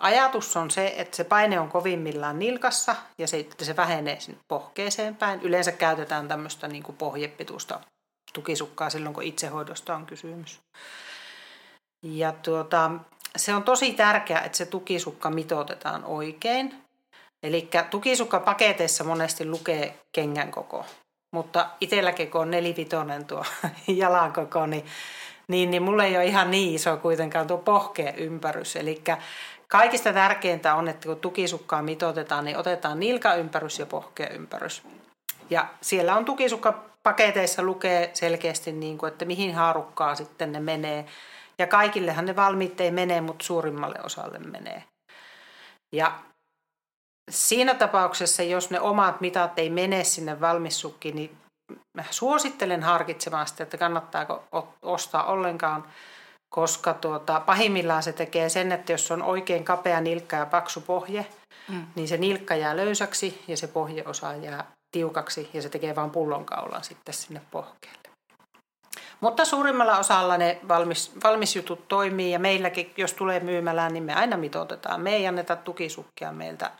ajatus 0.00 0.56
on 0.56 0.70
se, 0.70 0.94
että 0.96 1.16
se 1.16 1.24
paine 1.24 1.60
on 1.60 1.68
kovimmillaan 1.68 2.38
nilkassa 2.38 2.96
ja 3.18 3.28
sitten 3.28 3.66
se 3.66 3.76
vähenee 3.76 4.20
sinne 4.20 4.40
pohkeeseen 4.48 5.16
päin. 5.16 5.40
Yleensä 5.42 5.72
käytetään 5.72 6.28
tämmöistä 6.28 6.68
niin 6.68 6.84
pohjepitusta 6.98 7.80
tukisukkaa 8.32 8.90
silloin, 8.90 9.14
kun 9.14 9.22
itsehoidosta 9.22 9.96
on 9.96 10.06
kysymys. 10.06 10.60
Ja 12.02 12.32
tuota, 12.32 12.90
se 13.36 13.54
on 13.54 13.62
tosi 13.62 13.92
tärkeää, 13.92 14.40
että 14.40 14.58
se 14.58 14.66
tukisukka 14.66 15.30
mitoitetaan 15.30 16.04
oikein. 16.04 16.74
Eli 17.42 17.68
tukisukkapaketeissa 17.90 19.04
monesti 19.04 19.44
lukee 19.44 19.98
kengän 20.12 20.50
koko, 20.50 20.84
mutta 21.32 21.68
itselläkin 21.80 22.30
kun 22.30 22.40
on 22.40 22.50
nelivitonen 22.50 23.24
tuo 23.24 23.44
jalan 23.86 24.32
koko, 24.32 24.66
niin, 24.66 24.84
niin, 25.48 25.70
niin 25.70 25.82
mulla 25.82 26.04
ei 26.04 26.16
ole 26.16 26.24
ihan 26.24 26.50
niin 26.50 26.74
iso 26.74 26.96
kuitenkaan 26.96 27.46
tuo 27.46 27.58
pohkeen 27.58 28.16
ympärys. 28.16 28.76
Eli 28.76 29.02
kaikista 29.68 30.12
tärkeintä 30.12 30.74
on, 30.74 30.88
että 30.88 31.08
kun 31.08 31.16
tukisukkaa 31.16 31.82
mitoitetaan, 31.82 32.44
niin 32.44 32.56
otetaan 32.56 33.00
nilkaympärys 33.00 33.78
ja 33.78 33.86
pohkeen 33.86 34.32
ympärys. 34.32 34.82
Ja 35.50 35.66
siellä 35.80 36.16
on 36.16 36.24
tukisukkapaketeissa 36.24 37.62
lukee 37.62 38.10
selkeästi, 38.12 38.72
niin 38.72 38.98
kuin, 38.98 39.12
että 39.12 39.24
mihin 39.24 39.54
haarukkaa 39.54 40.14
sitten 40.14 40.52
ne 40.52 40.60
menee 40.60 41.04
ja 41.58 41.66
kaikillehan 41.66 42.26
ne 42.26 42.36
valmiit 42.36 42.80
ei 42.80 42.90
mene, 42.90 43.20
mutta 43.20 43.44
suurimmalle 43.44 43.98
osalle 44.04 44.38
menee. 44.38 44.84
Ja 45.94 46.18
siinä 47.30 47.74
tapauksessa, 47.74 48.42
jos 48.42 48.70
ne 48.70 48.80
omat 48.80 49.20
mitat 49.20 49.58
ei 49.58 49.70
mene 49.70 50.04
sinne 50.04 50.40
valmissukkiin, 50.40 51.16
niin 51.16 51.36
mä 51.96 52.04
suosittelen 52.10 52.82
harkitsemaan 52.82 53.46
sitä, 53.46 53.62
että 53.62 53.78
kannattaako 53.78 54.44
ostaa 54.82 55.24
ollenkaan, 55.24 55.84
koska 56.54 56.94
tuota, 56.94 57.40
pahimmillaan 57.40 58.02
se 58.02 58.12
tekee 58.12 58.48
sen, 58.48 58.72
että 58.72 58.92
jos 58.92 59.10
on 59.10 59.22
oikein 59.22 59.64
kapea 59.64 60.00
nilkka 60.00 60.36
ja 60.36 60.46
paksu 60.46 60.80
pohje, 60.80 61.26
mm. 61.68 61.86
niin 61.94 62.08
se 62.08 62.16
nilkka 62.16 62.56
jää 62.56 62.76
löysäksi 62.76 63.44
ja 63.48 63.56
se 63.56 63.66
pohjeosa 63.66 64.34
jää 64.34 64.72
tiukaksi 64.96 65.50
ja 65.54 65.62
se 65.62 65.68
tekee 65.68 65.96
vain 65.96 66.10
pullonkaulan 66.10 66.84
sitten 66.84 67.14
sinne 67.14 67.40
pohkeelle. 67.50 67.97
Mutta 69.20 69.44
suurimmalla 69.44 69.98
osalla 69.98 70.36
ne 70.36 70.60
valmis, 70.68 71.12
valmisjutut 71.24 71.88
toimii 71.88 72.32
ja 72.32 72.38
meilläkin, 72.38 72.92
jos 72.96 73.12
tulee 73.12 73.40
myymälään, 73.40 73.92
niin 73.92 74.04
me 74.04 74.14
aina 74.14 74.36
mitoitetaan. 74.36 75.00
Me 75.00 75.14
ei 75.14 75.26
anneta 75.26 75.56
tukisukkia 75.56 76.32
meiltä 76.32 76.70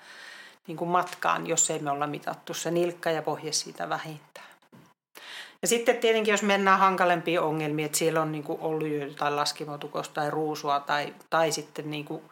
niin 0.67 0.77
kuin 0.77 0.91
matkaan, 0.91 1.47
jos 1.47 1.71
ei 1.71 1.79
me 1.79 1.91
olla 1.91 2.07
mitattu 2.07 2.55
se 2.55 2.71
nilkka 2.71 3.11
ja 3.11 3.23
pohje 3.23 3.53
siitä 3.53 3.89
vähintään. 3.89 4.49
Ja 5.63 5.69
sitten 5.69 5.97
tietenkin, 5.97 6.33
jos 6.33 6.43
mennään 6.43 6.79
hankalempiin 6.79 7.41
ongelmiin, 7.41 7.87
että 7.87 7.99
siellä 7.99 8.23
on 8.23 8.33
niin 8.33 8.45
kuin 8.45 8.61
ollut 8.61 8.89
jotain 8.89 9.37
laskimotukosta 9.37 10.15
tai 10.15 10.31
ruusua 10.31 10.81
tai, 10.81 11.15
tai 11.31 11.53
sitten 11.53 11.91
niin 11.91 12.05
kuin 12.05 12.23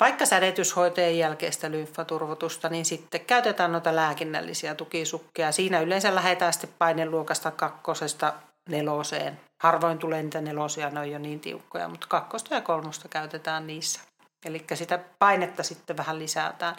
vaikka 0.00 0.26
sädetyshoitojen 0.26 1.18
jälkeistä 1.18 1.70
lymfaturvotusta, 1.70 2.68
niin 2.68 2.84
sitten 2.84 3.20
käytetään 3.20 3.72
noita 3.72 3.96
lääkinnällisiä 3.96 4.74
tukisukkia. 4.74 5.52
Siinä 5.52 5.80
yleensä 5.80 6.14
lähdetään 6.14 6.52
sitten 6.52 6.70
paineluokasta 6.78 7.50
kakkosesta 7.50 8.32
neloseen. 8.68 9.40
Harvoin 9.62 9.98
tulee 9.98 10.22
niitä 10.22 10.40
nelosia, 10.40 10.90
ne 10.90 11.00
on 11.00 11.10
jo 11.10 11.18
niin 11.18 11.40
tiukkoja, 11.40 11.88
mutta 11.88 12.06
kakkosta 12.10 12.54
ja 12.54 12.60
kolmosta 12.60 13.08
käytetään 13.08 13.66
niissä. 13.66 14.00
Eli 14.46 14.64
sitä 14.74 14.98
painetta 15.18 15.62
sitten 15.62 15.96
vähän 15.96 16.18
lisätään. 16.18 16.76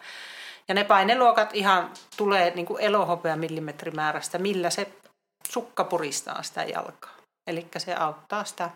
Ja 0.68 0.76
ne 0.76 0.84
paineluokat 0.84 1.50
ihan 1.54 1.92
tulee 2.18 2.52
niin 2.56 2.66
kuin 2.66 2.82
elohopea 2.82 3.36
millimetrimäärästä, 3.36 4.38
millä 4.38 4.70
se 4.70 4.92
sukka 5.50 5.84
puristaa 5.84 6.44
sitä 6.44 6.64
jalkaa. 6.64 7.16
Eli 7.48 7.68
se 7.78 7.96
auttaa 7.96 8.44
sitä 8.44 8.70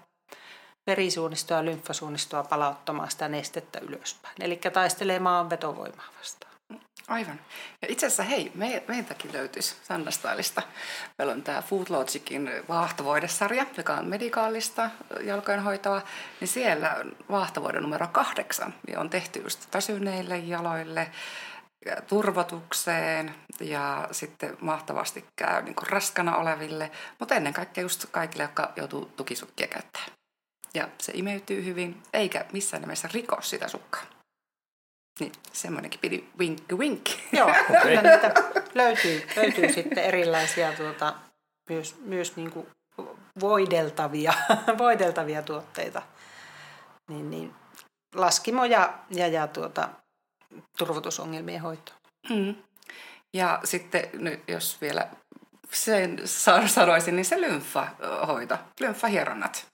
verisuunistoa 0.87 1.57
ja 1.57 1.65
lymfasuunistoa 1.65 2.43
palauttamaan 2.43 3.11
sitä 3.11 3.27
nestettä 3.27 3.79
ylöspäin. 3.79 4.35
Eli 4.41 4.55
taistelee 4.55 5.19
maan 5.19 5.49
vetovoimaa 5.49 6.07
vastaan. 6.19 6.52
Aivan. 7.07 7.39
Ja 7.81 7.87
itse 7.91 8.05
asiassa 8.05 8.23
hei, 8.23 8.51
me, 8.55 8.83
meiltäkin 8.87 9.33
löytyisi 9.33 9.75
Sandastylista. 9.83 10.61
Meillä 11.17 11.33
on 11.33 11.43
tämä 11.43 11.61
Food 11.61 11.85
Logicin 11.89 12.51
vaahtovoidesarja, 12.69 13.65
joka 13.77 13.93
on 13.93 14.07
medikaalista 14.07 14.89
jalkojenhoitoa. 15.21 16.01
Niin 16.39 16.47
siellä 16.47 17.05
vaahtovoide 17.29 17.79
numero 17.79 18.07
kahdeksan 18.07 18.73
niin 18.87 18.99
on 18.99 19.09
tehty 19.09 19.39
just 19.39 19.73
väsyneille 19.73 20.37
jaloille, 20.37 21.11
turvotukseen 22.07 23.35
ja 23.59 24.07
sitten 24.11 24.57
mahtavasti 24.61 25.25
käy 25.35 25.61
niin 25.61 25.75
kuin 25.75 25.87
raskana 25.87 26.37
oleville, 26.37 26.91
mutta 27.19 27.35
ennen 27.35 27.53
kaikkea 27.53 27.81
just 27.81 28.05
kaikille, 28.11 28.43
jotka 28.43 28.73
joutuu 28.75 29.05
tukisukkia 29.05 29.67
käyttämään. 29.67 30.09
Ja 30.73 30.87
se 30.97 31.11
imeytyy 31.15 31.65
hyvin, 31.65 32.03
eikä 32.13 32.45
missään 32.53 32.81
nimessä 32.81 33.09
riko 33.13 33.41
sitä 33.41 33.67
sukkaa. 33.67 34.12
Niin, 35.19 35.31
semmoinenkin 35.53 35.99
pidi 35.99 36.23
wink 36.39 36.59
wink. 36.73 37.09
Joo, 37.31 37.49
okay. 37.69 37.95
niitä 37.95 38.33
löytyy, 38.73 39.27
löytyy 39.35 39.73
sitten 39.73 40.03
erilaisia 40.03 40.73
tuota, 40.73 41.13
myös, 41.69 41.95
myös 41.99 42.35
niin 42.35 42.51
kuin 42.51 42.67
voideltavia, 43.39 44.33
voideltavia 44.77 45.41
tuotteita. 45.41 46.01
Niin, 47.09 47.29
niin, 47.29 47.53
laskimo 48.15 48.65
ja, 48.65 48.93
ja, 49.09 49.27
ja 49.27 49.47
tuota, 49.47 49.89
turvotusongelmien 50.77 51.61
hoito. 51.61 51.91
Mm. 52.29 52.55
Ja 53.33 53.59
sitten 53.63 54.09
nyt 54.13 54.43
jos 54.47 54.81
vielä 54.81 55.07
sen 55.71 56.21
sanoisin, 56.67 57.15
niin 57.15 57.25
se 57.25 57.41
lymfahoito, 57.41 58.57
lymfahieronnat, 58.79 59.67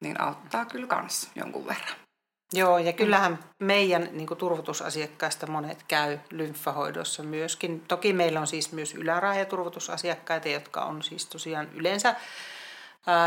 niin 0.00 0.20
auttaa 0.20 0.64
kyllä 0.64 0.86
kans 0.86 1.30
jonkun 1.34 1.66
verran. 1.66 2.03
Joo, 2.52 2.78
ja 2.78 2.92
kyllähän 2.92 3.38
meidän 3.58 4.08
niin 4.12 4.26
kuin 4.26 4.38
turvotusasiakkaista 4.38 5.46
monet 5.46 5.84
käy 5.88 6.18
lymfahoidossa 6.30 7.22
myöskin. 7.22 7.80
Toki 7.80 8.12
meillä 8.12 8.40
on 8.40 8.46
siis 8.46 8.72
myös 8.72 8.94
ylärajaturvotusasiakkaita, 8.94 10.48
jotka 10.48 10.84
on 10.84 11.02
siis 11.02 11.26
tosiaan 11.26 11.68
yleensä 11.74 12.16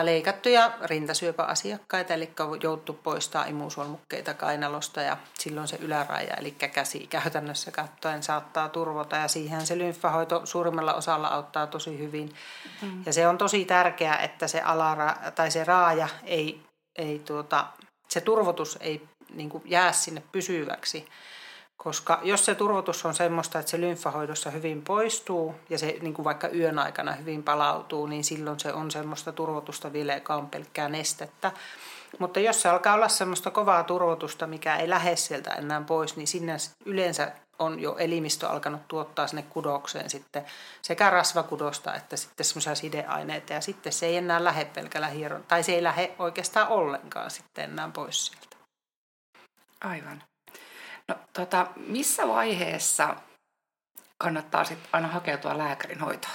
leikattuja 0.03 0.71
rintasyöpäasiakkaita, 0.81 2.13
eli 2.13 2.31
joutu 2.63 2.93
poistaa 2.93 3.45
imusolmukkeita 3.45 4.33
kainalosta 4.33 5.01
ja 5.01 5.17
silloin 5.39 5.67
se 5.67 5.77
yläraja, 5.81 6.33
eli 6.33 6.51
käsi 6.51 7.07
käytännössä 7.07 7.71
katsoen 7.71 8.23
saattaa 8.23 8.69
turvota 8.69 9.15
ja 9.15 9.27
siihen 9.27 9.65
se 9.65 9.77
lymfahoito 9.77 10.45
suurimmalla 10.45 10.93
osalla 10.93 11.27
auttaa 11.27 11.67
tosi 11.67 11.99
hyvin. 11.99 12.33
Mm. 12.81 13.03
Ja 13.05 13.13
se 13.13 13.27
on 13.27 13.37
tosi 13.37 13.65
tärkeää, 13.65 14.17
että 14.17 14.47
se 14.47 14.61
alara, 14.61 15.15
tai 15.35 15.51
se 15.51 15.63
raaja 15.63 16.07
ei, 16.23 16.63
ei 16.95 17.19
tuota, 17.19 17.67
se 18.07 18.21
turvotus 18.21 18.77
ei 18.81 19.07
niin 19.33 19.51
jää 19.65 19.91
sinne 19.91 20.23
pysyväksi, 20.31 21.07
koska 21.77 22.19
jos 22.23 22.45
se 22.45 22.55
turvotus 22.55 23.05
on 23.05 23.15
semmoista, 23.15 23.59
että 23.59 23.69
se 23.69 23.81
lymfahoidossa 23.81 24.51
hyvin 24.51 24.81
poistuu 24.81 25.55
ja 25.69 25.77
se 25.77 25.97
niin 26.01 26.13
kuin 26.13 26.23
vaikka 26.23 26.49
yön 26.49 26.79
aikana 26.79 27.11
hyvin 27.11 27.43
palautuu, 27.43 28.05
niin 28.05 28.23
silloin 28.23 28.59
se 28.59 28.73
on 28.73 28.91
semmoista 28.91 29.31
turvotusta 29.31 29.93
vielä, 29.93 30.13
joka 30.13 30.35
on 30.35 30.49
pelkkää 30.49 30.89
nestettä. 30.89 31.51
Mutta 32.19 32.39
jos 32.39 32.61
se 32.61 32.69
alkaa 32.69 32.93
olla 32.93 33.07
semmoista 33.07 33.51
kovaa 33.51 33.83
turvotusta, 33.83 34.47
mikä 34.47 34.75
ei 34.75 34.89
lähde 34.89 35.15
sieltä 35.15 35.51
enää 35.51 35.81
pois, 35.81 36.15
niin 36.15 36.27
sinne 36.27 36.57
yleensä 36.85 37.31
on 37.59 37.79
jo 37.79 37.97
elimistö 37.97 38.49
alkanut 38.49 38.87
tuottaa 38.87 39.27
sinne 39.27 39.41
kudokseen 39.41 40.09
sitten 40.09 40.45
sekä 40.81 41.09
rasvakudosta 41.09 41.95
että 41.95 42.17
sitten 42.17 42.45
semmoisia 42.45 42.75
sideaineita. 42.75 43.53
Ja 43.53 43.61
sitten 43.61 43.93
se 43.93 44.05
ei 44.05 44.17
enää 44.17 44.43
lähde 44.43 44.65
pelkällä 44.65 45.07
hieron, 45.07 45.43
tai 45.43 45.63
se 45.63 45.71
ei 45.71 45.83
lähde 45.83 46.15
oikeastaan 46.19 46.67
ollenkaan 46.67 47.31
sitten 47.31 47.71
enää 47.71 47.89
pois 47.93 48.25
sieltä. 48.25 48.57
Aivan. 49.81 50.23
No, 51.07 51.15
tota, 51.33 51.67
missä 51.75 52.27
vaiheessa 52.27 53.15
kannattaa 54.17 54.63
sitten 54.63 54.89
aina 54.93 55.07
hakeutua 55.07 55.57
lääkärin 55.57 55.99
hoitoon? 55.99 56.33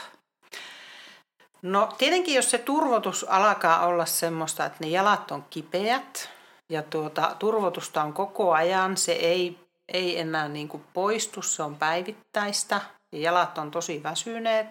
No 1.63 1.89
tietenkin, 1.99 2.35
jos 2.35 2.51
se 2.51 2.59
turvotus 2.59 3.25
alkaa 3.29 3.87
olla 3.87 4.07
semmoista, 4.07 4.65
että 4.65 4.79
ne 4.81 4.91
jalat 4.91 5.31
on 5.31 5.45
kipeät 5.51 6.31
ja 6.69 6.83
tuota, 6.83 7.37
turvotusta 7.39 8.03
on 8.03 8.13
koko 8.13 8.53
ajan, 8.53 8.97
se 8.97 9.13
ei, 9.13 9.59
ei 9.89 10.19
enää 10.19 10.49
niin 10.49 10.69
kuin 10.69 10.85
poistu, 10.93 11.43
se 11.43 11.63
on 11.63 11.77
päivittäistä 11.77 12.81
ja 13.13 13.19
jalat 13.21 13.59
on 13.59 13.71
tosi 13.71 14.03
väsyneet, 14.03 14.67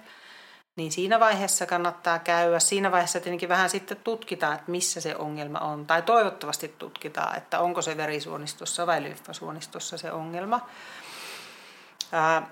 niin 0.75 0.91
siinä 0.91 1.19
vaiheessa 1.19 1.65
kannattaa 1.65 2.19
käydä. 2.19 2.59
Siinä 2.59 2.91
vaiheessa 2.91 3.19
tietenkin 3.19 3.49
vähän 3.49 3.69
sitten 3.69 3.97
tutkitaan, 3.97 4.53
että 4.53 4.71
missä 4.71 5.01
se 5.01 5.15
ongelma 5.15 5.59
on. 5.59 5.85
Tai 5.85 6.01
toivottavasti 6.01 6.67
tutkitaan, 6.67 7.37
että 7.37 7.59
onko 7.59 7.81
se 7.81 7.97
verisuonistossa 7.97 8.87
vai 8.87 9.03
lymfasuonistossa 9.03 9.97
se 9.97 10.11
ongelma. 10.11 10.69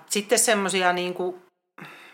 Sitten 0.06 0.38
semmoisia, 0.38 0.92
niin 0.92 1.14
kuin, 1.14 1.42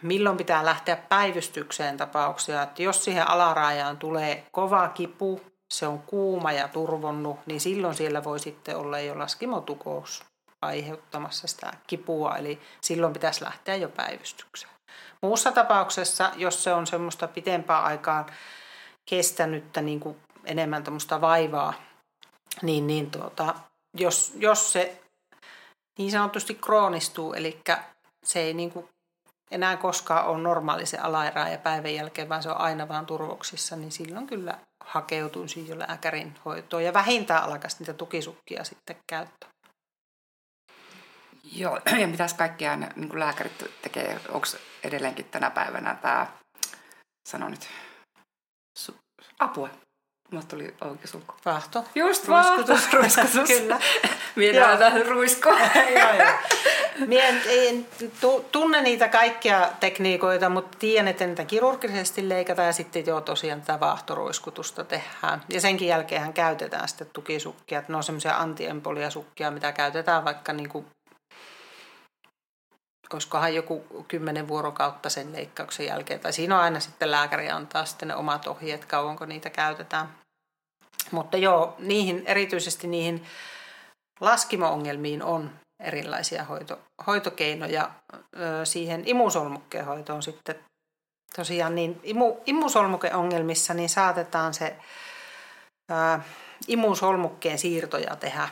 milloin 0.02 0.36
pitää 0.36 0.64
lähteä 0.64 0.96
päivystykseen 0.96 1.96
tapauksia, 1.96 2.62
että 2.62 2.82
jos 2.82 3.04
siihen 3.04 3.28
alarajaan 3.28 3.96
tulee 3.96 4.46
kova 4.52 4.88
kipu, 4.88 5.40
se 5.74 5.86
on 5.86 5.98
kuuma 6.02 6.52
ja 6.52 6.68
turvonnut, 6.68 7.38
niin 7.46 7.60
silloin 7.60 7.94
siellä 7.94 8.24
voi 8.24 8.38
sitten 8.38 8.76
olla 8.76 9.00
jo 9.00 9.18
laskimotukous 9.18 10.24
aiheuttamassa 10.66 11.46
sitä 11.46 11.72
kipua, 11.86 12.36
eli 12.36 12.60
silloin 12.80 13.12
pitäisi 13.12 13.44
lähteä 13.44 13.76
jo 13.76 13.88
päivystykseen. 13.88 14.72
Muussa 15.22 15.52
tapauksessa, 15.52 16.32
jos 16.36 16.64
se 16.64 16.72
on 16.72 16.86
semmoista 16.86 17.28
pitempää 17.28 17.82
aikaa 17.82 18.26
kestänyttä 19.10 19.80
niin 19.80 20.00
kuin 20.00 20.16
enemmän 20.44 20.84
tämmöistä 20.84 21.20
vaivaa, 21.20 21.74
niin, 22.62 22.86
niin 22.86 23.10
tuota, 23.10 23.54
jos, 23.96 24.32
jos 24.38 24.72
se 24.72 25.02
niin 25.98 26.10
sanotusti 26.10 26.54
kroonistuu, 26.54 27.32
eli 27.32 27.60
se 28.24 28.40
ei 28.40 28.54
niin 28.54 28.70
kuin 28.70 28.88
enää 29.50 29.76
koskaan 29.76 30.26
ole 30.26 30.38
normaali 30.38 30.86
se 30.86 30.98
alaerää 30.98 31.50
ja 31.50 31.58
päivän 31.58 31.94
jälkeen, 31.94 32.28
vaan 32.28 32.42
se 32.42 32.50
on 32.50 32.60
aina 32.60 32.88
vaan 32.88 33.06
turvoksissa, 33.06 33.76
niin 33.76 33.92
silloin 33.92 34.26
kyllä 34.26 34.58
hakeutuisi 34.84 35.68
jo 35.68 35.78
lääkärin 35.78 36.34
hoitoon 36.44 36.84
ja 36.84 36.92
vähintään 36.92 37.42
alkaisi 37.42 37.76
niitä 37.78 37.94
tukisukkia 37.94 38.64
sitten 38.64 38.96
käyttää. 39.06 39.48
Joo, 41.52 41.80
ja 42.00 42.06
mitäs 42.06 42.34
kaikkia 42.34 42.76
niin 42.76 43.18
lääkärit 43.18 43.64
tekee? 43.82 44.20
Onko 44.28 44.46
edelleenkin 44.84 45.24
tänä 45.24 45.50
päivänä 45.50 45.94
tämä, 46.02 46.26
sano 47.28 47.48
nyt, 47.48 47.68
su, 48.78 48.94
apua. 49.38 49.70
Mulla 50.30 50.44
tuli 50.48 50.74
oikein 50.80 51.08
sulku. 51.08 51.34
Vahto. 51.44 51.84
Just 51.94 52.28
ruiskutus. 52.28 52.92
ruiskutus. 52.92 53.48
Kyllä. 53.48 53.80
Minä 54.36 54.76
tähän 54.76 55.02
joo, 55.98 56.14
joo. 56.18 56.32
Mie 57.06 57.28
en, 57.28 57.42
en 57.46 57.86
tunne 58.52 58.82
niitä 58.82 59.08
kaikkia 59.08 59.68
tekniikoita, 59.80 60.48
mutta 60.48 60.78
tiedän, 60.78 61.08
että 61.08 61.26
niitä 61.26 61.44
kirurgisesti 61.44 62.28
leikataan 62.28 62.66
ja 62.66 62.72
sitten 62.72 63.06
jo 63.06 63.20
tosiaan 63.20 63.60
tätä 63.60 63.80
vaahtoruiskutusta 63.80 64.84
tehdään. 64.84 65.42
Ja 65.48 65.60
senkin 65.60 65.88
jälkeen 65.88 66.32
käytetään 66.32 66.88
sitten 66.88 67.10
tukisukkia. 67.12 67.82
Ne 67.88 67.96
on 67.96 68.02
semmoisia 68.02 68.36
antiemboliasukkia, 68.36 69.50
mitä 69.50 69.72
käytetään 69.72 70.24
vaikka 70.24 70.52
niin 70.52 70.68
kuin 70.68 70.86
olisikohan 73.12 73.54
joku 73.54 74.04
kymmenen 74.08 74.48
vuorokautta 74.48 75.10
sen 75.10 75.32
leikkauksen 75.32 75.86
jälkeen. 75.86 76.20
Tai 76.20 76.32
siinä 76.32 76.56
on 76.56 76.62
aina 76.62 76.80
sitten 76.80 77.10
lääkäri 77.10 77.50
antaa 77.50 77.84
sitten 77.84 78.08
ne 78.08 78.14
omat 78.14 78.46
ohjeet, 78.46 78.84
kauanko 78.84 79.26
niitä 79.26 79.50
käytetään. 79.50 80.14
Mutta 81.10 81.36
joo, 81.36 81.74
niihin, 81.78 82.22
erityisesti 82.26 82.86
niihin 82.86 83.26
laskimo-ongelmiin 84.20 85.22
on 85.22 85.50
erilaisia 85.80 86.44
hoito, 86.44 86.78
hoitokeinoja. 87.06 87.90
Siihen 88.64 89.02
imusolmukkeen 89.08 89.84
hoitoon 89.84 90.22
sitten 90.22 90.58
tosiaan 91.36 91.74
niin 91.74 92.00
imu, 92.02 92.36
imusolmukeongelmissa 92.46 93.74
niin 93.74 93.88
saatetaan 93.88 94.54
se 94.54 94.76
ää, 95.90 96.20
imusolmukkeen 96.68 97.58
siirtoja 97.58 98.16
tehdä, 98.16 98.48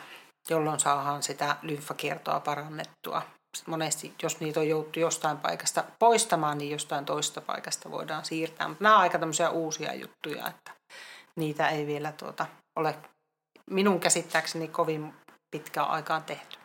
jolloin 0.50 0.80
saadaan 0.80 1.22
sitä 1.22 1.56
lymfakiertoa 1.62 2.40
parannettua 2.40 3.22
monesti, 3.66 4.14
jos 4.22 4.40
niitä 4.40 4.60
on 4.60 4.68
jouduttu 4.68 5.00
jostain 5.00 5.36
paikasta 5.38 5.84
poistamaan, 5.98 6.58
niin 6.58 6.70
jostain 6.70 7.04
toista 7.04 7.40
paikasta 7.40 7.90
voidaan 7.90 8.24
siirtää. 8.24 8.68
Mutta 8.68 8.84
nämä 8.84 8.96
on 8.96 9.02
aika 9.02 9.18
tämmöisiä 9.18 9.50
uusia 9.50 9.94
juttuja, 9.94 10.48
että 10.48 10.70
niitä 11.36 11.68
ei 11.68 11.86
vielä 11.86 12.12
tuota, 12.12 12.46
ole 12.76 12.94
minun 13.70 14.00
käsittääkseni 14.00 14.68
kovin 14.68 15.14
pitkään 15.50 15.88
aikaan 15.88 16.22
tehty. 16.22 16.58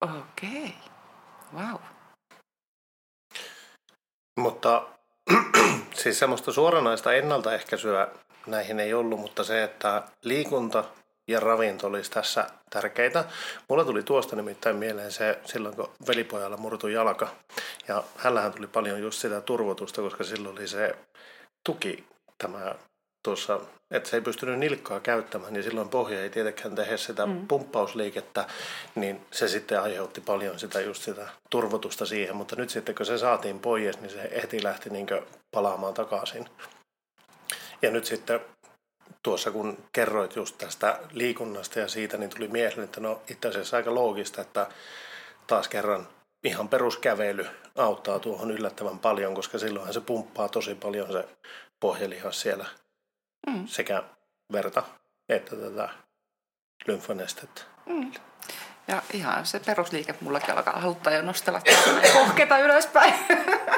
Okei, 0.00 0.74
okay. 1.54 1.64
wow. 1.64 1.80
Mutta 4.40 4.82
siis 6.02 6.18
semmoista 6.18 6.52
suoranaista 6.52 7.12
ennaltaehkäisyä 7.12 8.08
näihin 8.46 8.80
ei 8.80 8.94
ollut, 8.94 9.20
mutta 9.20 9.44
se, 9.44 9.64
että 9.64 10.02
liikunta 10.22 10.84
ja 11.28 11.40
ravinto 11.40 11.86
olisi 11.86 12.10
tässä 12.10 12.46
tärkeitä. 12.70 13.24
Mulla 13.68 13.84
tuli 13.84 14.02
tuosta 14.02 14.36
nimittäin 14.36 14.76
mieleen 14.76 15.12
se 15.12 15.38
silloin, 15.44 15.76
kun 15.76 15.90
velipojalla 16.08 16.56
murtui 16.56 16.92
jalka. 16.92 17.28
Ja 17.88 18.04
hänellähän 18.16 18.52
tuli 18.52 18.66
paljon 18.66 19.00
just 19.00 19.20
sitä 19.20 19.40
turvotusta, 19.40 20.02
koska 20.02 20.24
silloin 20.24 20.58
oli 20.58 20.68
se 20.68 20.96
tuki 21.66 22.04
tämä 22.38 22.74
tuossa, 23.24 23.60
että 23.90 24.08
se 24.08 24.16
ei 24.16 24.20
pystynyt 24.20 24.58
nilkkaa 24.58 25.00
käyttämään, 25.00 25.52
niin 25.52 25.62
silloin 25.62 25.88
pohja 25.88 26.22
ei 26.22 26.30
tietenkään 26.30 26.74
tehdä 26.74 26.96
sitä 26.96 27.26
mm. 27.26 27.48
pumppausliikettä, 27.48 28.46
niin 28.94 29.26
se 29.32 29.48
sitten 29.48 29.82
aiheutti 29.82 30.20
paljon 30.20 30.58
sitä 30.58 30.80
just 30.80 31.02
sitä 31.02 31.28
turvotusta 31.50 32.06
siihen, 32.06 32.36
mutta 32.36 32.56
nyt 32.56 32.70
sitten 32.70 32.94
kun 32.94 33.06
se 33.06 33.18
saatiin 33.18 33.60
pois, 33.60 34.00
niin 34.00 34.10
se 34.10 34.30
heti 34.42 34.62
lähti 34.62 34.90
niin 34.90 35.06
palaamaan 35.50 35.94
takaisin. 35.94 36.48
Ja 37.82 37.90
nyt 37.90 38.04
sitten 38.04 38.40
tuossa 39.22 39.50
kun 39.50 39.84
kerroit 39.92 40.36
just 40.36 40.58
tästä 40.58 41.00
liikunnasta 41.12 41.78
ja 41.78 41.88
siitä, 41.88 42.16
niin 42.16 42.30
tuli 42.30 42.48
mieleen, 42.48 42.84
että 42.84 43.00
no 43.00 43.22
itse 43.30 43.48
asiassa 43.48 43.76
aika 43.76 43.94
loogista, 43.94 44.40
että 44.40 44.66
taas 45.46 45.68
kerran 45.68 46.08
ihan 46.44 46.68
peruskävely 46.68 47.46
auttaa 47.76 48.18
tuohon 48.18 48.50
yllättävän 48.50 48.98
paljon, 48.98 49.34
koska 49.34 49.58
silloinhan 49.58 49.94
se 49.94 50.00
pumppaa 50.00 50.48
tosi 50.48 50.74
paljon 50.74 51.12
se 51.12 51.24
pohjelihas 51.80 52.40
siellä 52.40 52.66
mm. 53.46 53.66
sekä 53.66 54.02
verta 54.52 54.82
että 55.28 55.56
tätä 55.56 55.88
lymfanestettä. 56.86 57.62
Mm. 57.86 58.12
Ja 58.88 59.02
ihan 59.12 59.46
se 59.46 59.60
perusliike 59.60 60.14
mullakin 60.20 60.54
alkaa 60.54 60.80
haluttaa 60.80 61.12
jo 61.12 61.22
nostella 61.22 61.60
pohkeita 62.12 62.58
ylöspäin. 62.58 63.14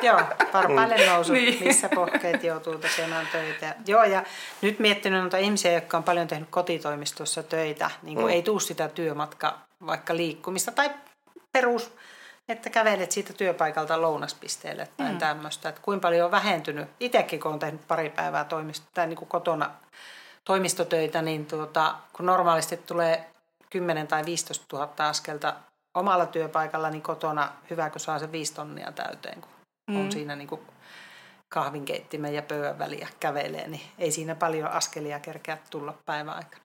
Joo, 0.02 0.20
varpaille 0.52 0.96
mm. 0.96 1.06
nousu, 1.06 1.32
niin. 1.32 1.64
missä 1.64 1.88
pohkeet 1.88 2.44
joutuu 2.44 2.78
tekemään 2.78 3.26
töitä. 3.32 3.74
Joo, 3.86 4.04
ja 4.04 4.22
nyt 4.62 4.78
miettinyt 4.78 5.20
noita 5.20 5.36
ihmisiä, 5.36 5.72
jotka 5.72 5.96
on 5.96 6.04
paljon 6.04 6.26
tehnyt 6.26 6.48
kotitoimistossa 6.50 7.42
töitä, 7.42 7.90
niin 8.02 8.14
kuin 8.14 8.26
mm. 8.26 8.32
ei 8.32 8.42
tuu 8.42 8.60
sitä 8.60 8.88
työmatka 8.88 9.58
vaikka 9.86 10.16
liikkumista 10.16 10.72
tai 10.72 10.90
perus, 11.52 11.92
että 12.48 12.70
kävelet 12.70 13.12
siitä 13.12 13.32
työpaikalta 13.32 14.00
lounaspisteelle 14.00 14.88
tai 14.96 15.12
mm. 15.12 15.18
tämmöistä. 15.18 15.68
Että 15.68 15.80
kuinka 15.84 16.02
paljon 16.02 16.24
on 16.24 16.30
vähentynyt. 16.30 16.88
Itsekin 17.00 17.40
kun 17.40 17.52
on 17.52 17.58
tehnyt 17.58 17.88
pari 17.88 18.10
päivää 18.10 18.44
toimisto, 18.44 18.86
tai 18.94 19.06
niin 19.06 19.16
kuin 19.16 19.28
kotona 19.28 19.70
toimistotöitä, 20.44 21.22
niin 21.22 21.46
tuota, 21.46 21.94
kun 22.12 22.26
normaalisti 22.26 22.76
tulee 22.76 23.30
10 23.70 24.06
tai 24.06 24.24
15 24.24 24.76
000 24.76 24.92
askelta 24.98 25.54
omalla 25.94 26.26
työpaikalla, 26.26 26.90
niin 26.90 27.02
kotona 27.02 27.52
hyvä, 27.70 27.90
kun 27.90 28.00
saa 28.00 28.18
se 28.18 28.32
5 28.32 28.54
tonnia 28.54 28.92
täyteen, 28.92 29.40
kun 29.40 29.50
mm. 29.90 30.00
on 30.00 30.12
siinä 30.12 30.36
niin 30.36 30.48
kuin 30.48 30.60
kahvinkeittimen 31.48 32.34
ja 32.34 32.42
pöydän 32.42 32.78
väliä 32.78 33.08
kävelee, 33.20 33.68
niin 33.68 33.82
ei 33.98 34.10
siinä 34.10 34.34
paljon 34.34 34.70
askelia 34.70 35.20
kerkeä 35.20 35.58
tulla 35.70 35.94
päivän 36.06 36.34
aikana. 36.36 36.62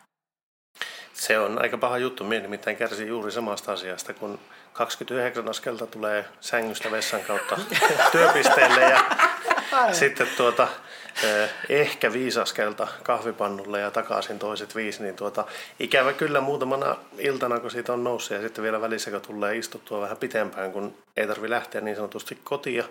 Se 1.13 1.39
on 1.39 1.61
aika 1.61 1.77
paha 1.77 1.97
juttu. 1.97 2.23
Minä 2.23 2.41
nimittäin 2.41 2.77
kärsin 2.77 3.07
juuri 3.07 3.31
samasta 3.31 3.73
asiasta, 3.73 4.13
kun 4.13 4.39
29 4.73 5.49
askelta 5.49 5.87
tulee 5.87 6.25
sängystä 6.39 6.91
vessan 6.91 7.21
kautta 7.21 7.59
työpisteelle 8.11 8.81
ja 8.81 9.05
sitten 9.91 10.27
tuota, 10.37 10.67
eh, 11.23 11.49
ehkä 11.69 12.13
viisi 12.13 12.39
askelta 12.39 12.87
kahvipannulle 13.03 13.79
ja 13.79 13.91
takaisin 13.91 14.39
toiset 14.39 14.75
viisi, 14.75 15.03
niin 15.03 15.15
tuota, 15.15 15.45
ikävä 15.79 16.13
kyllä 16.13 16.41
muutamana 16.41 16.95
iltana, 17.17 17.59
kun 17.59 17.71
siitä 17.71 17.93
on 17.93 18.03
noussut 18.03 18.37
ja 18.37 18.41
sitten 18.41 18.63
vielä 18.63 18.81
välissä, 18.81 19.11
kun 19.11 19.21
tulee 19.21 19.57
istuttua 19.57 20.01
vähän 20.01 20.17
pitempään, 20.17 20.71
kun 20.71 20.97
ei 21.17 21.27
tarvi 21.27 21.49
lähteä 21.49 21.81
niin 21.81 21.95
sanotusti 21.95 22.37
kotia, 22.43 22.83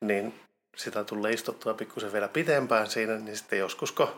niin 0.00 0.34
sitä 0.76 1.04
tulee 1.04 1.32
istuttua 1.32 1.74
pikkusen 1.74 2.12
vielä 2.12 2.28
pitempään 2.28 2.86
siinä, 2.86 3.16
niin 3.16 3.36
sitten 3.36 3.58
joskus 3.58 3.92
kun 3.92 4.08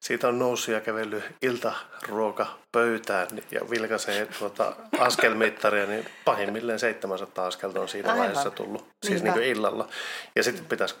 siitä 0.00 0.28
on 0.28 0.38
noussut 0.38 0.74
ja 0.74 0.80
kävellyt 0.80 1.24
iltaruoka 1.42 2.46
pöytään 2.72 3.28
ja 3.50 3.60
vilkaisee 3.70 4.26
tuota 4.38 4.76
askelmittaria, 4.98 5.86
niin 5.86 6.06
pahimmilleen 6.24 6.78
700 6.78 7.46
askelta 7.46 7.80
on 7.80 7.88
siinä 7.88 8.08
Aivan. 8.08 8.18
vaiheessa 8.18 8.50
tullut, 8.50 8.88
siis 9.06 9.22
Niinpä. 9.22 9.24
niin 9.24 9.32
kuin 9.32 9.56
illalla. 9.56 9.88
Ja 10.36 10.42
sitten 10.42 10.64
pitäisi 10.64 10.94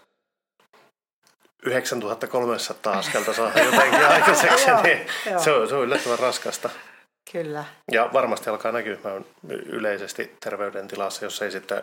9300 1.62 2.92
askelta 2.98 3.32
saada 3.32 3.62
jotenkin 3.62 4.06
aikaiseksi, 4.06 4.68
Joo, 4.70 4.82
niin 4.82 5.06
joo. 5.30 5.42
se 5.42 5.52
on, 5.52 5.68
se 5.68 5.74
on 5.74 5.84
yllättävän 5.84 6.18
raskasta. 6.18 6.70
Kyllä. 7.32 7.64
Ja 7.92 8.10
varmasti 8.12 8.50
alkaa 8.50 8.72
näkymään 8.72 9.24
yleisesti 9.48 10.36
terveydentilassa, 10.44 11.24
jos 11.24 11.42
ei 11.42 11.50
sitten 11.50 11.82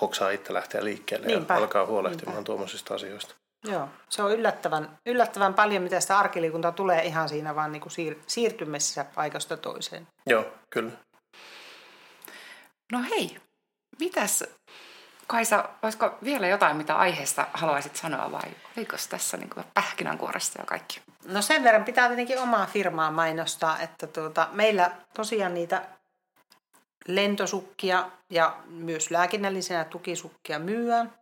hoksaa 0.00 0.30
itse 0.30 0.54
lähteä 0.54 0.84
liikkeelle 0.84 1.26
Niinpä, 1.26 1.54
ja 1.54 1.58
alkaa 1.60 1.86
huolehtimaan 1.86 2.34
niinpä. 2.36 2.46
tuommoisista 2.46 2.94
asioista. 2.94 3.34
Joo, 3.64 3.88
se 4.08 4.22
on 4.22 4.32
yllättävän, 4.32 4.98
yllättävän 5.06 5.54
paljon, 5.54 5.82
mitä 5.82 6.00
sitä 6.00 6.18
arkiliikuntaa 6.18 6.72
tulee 6.72 7.02
ihan 7.04 7.28
siinä 7.28 7.54
vaan 7.54 7.72
niin 7.72 7.80
kuin 7.82 7.92
siir, 7.92 8.16
siirtymässä 8.26 9.04
paikasta 9.14 9.56
toiseen. 9.56 10.06
Joo, 10.26 10.44
kyllä. 10.70 10.92
No 12.92 12.98
hei, 13.10 13.36
mitäs 14.00 14.44
Kaisa, 15.30 15.68
olisiko 15.82 16.18
vielä 16.24 16.48
jotain, 16.48 16.76
mitä 16.76 16.96
aiheesta 16.96 17.46
haluaisit 17.52 17.96
sanoa 17.96 18.32
vai 18.32 18.50
oliko 18.76 18.96
tässä 19.10 19.36
niin 19.36 19.50
pähkinänkuoresta 19.74 20.58
ja 20.58 20.64
kaikki? 20.64 21.00
No 21.24 21.42
sen 21.42 21.64
verran 21.64 21.84
pitää 21.84 22.08
tietenkin 22.08 22.38
omaa 22.38 22.66
firmaa 22.66 23.10
mainostaa, 23.10 23.78
että 23.80 24.06
tuota, 24.06 24.48
meillä 24.52 24.90
tosiaan 25.14 25.54
niitä 25.54 25.82
lentosukkia 27.08 28.10
ja 28.30 28.56
myös 28.66 29.10
lääkinnällisenä 29.10 29.84
tukisukkia 29.84 30.58
myyään. 30.58 31.12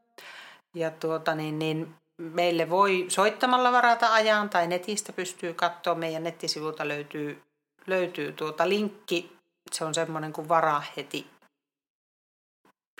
Ja 0.74 0.90
tuota, 0.90 1.34
niin, 1.34 1.58
niin 1.58 1.94
meille 2.18 2.70
voi 2.70 3.06
soittamalla 3.08 3.72
varata 3.72 4.12
ajan 4.12 4.50
tai 4.50 4.66
netistä 4.66 5.12
pystyy 5.12 5.54
katsoa. 5.54 5.94
Meidän 5.94 6.24
nettisivulta 6.24 6.88
löytyy, 6.88 7.42
löytyy 7.86 8.32
tuota 8.32 8.68
linkki. 8.68 9.36
Se 9.72 9.84
on 9.84 9.94
semmoinen 9.94 10.32
kuin 10.32 10.48
varaa 10.48 10.84
heti 10.96 11.30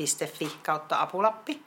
.fi 0.07 0.53
kautta 0.63 1.01
apulappi. 1.01 1.63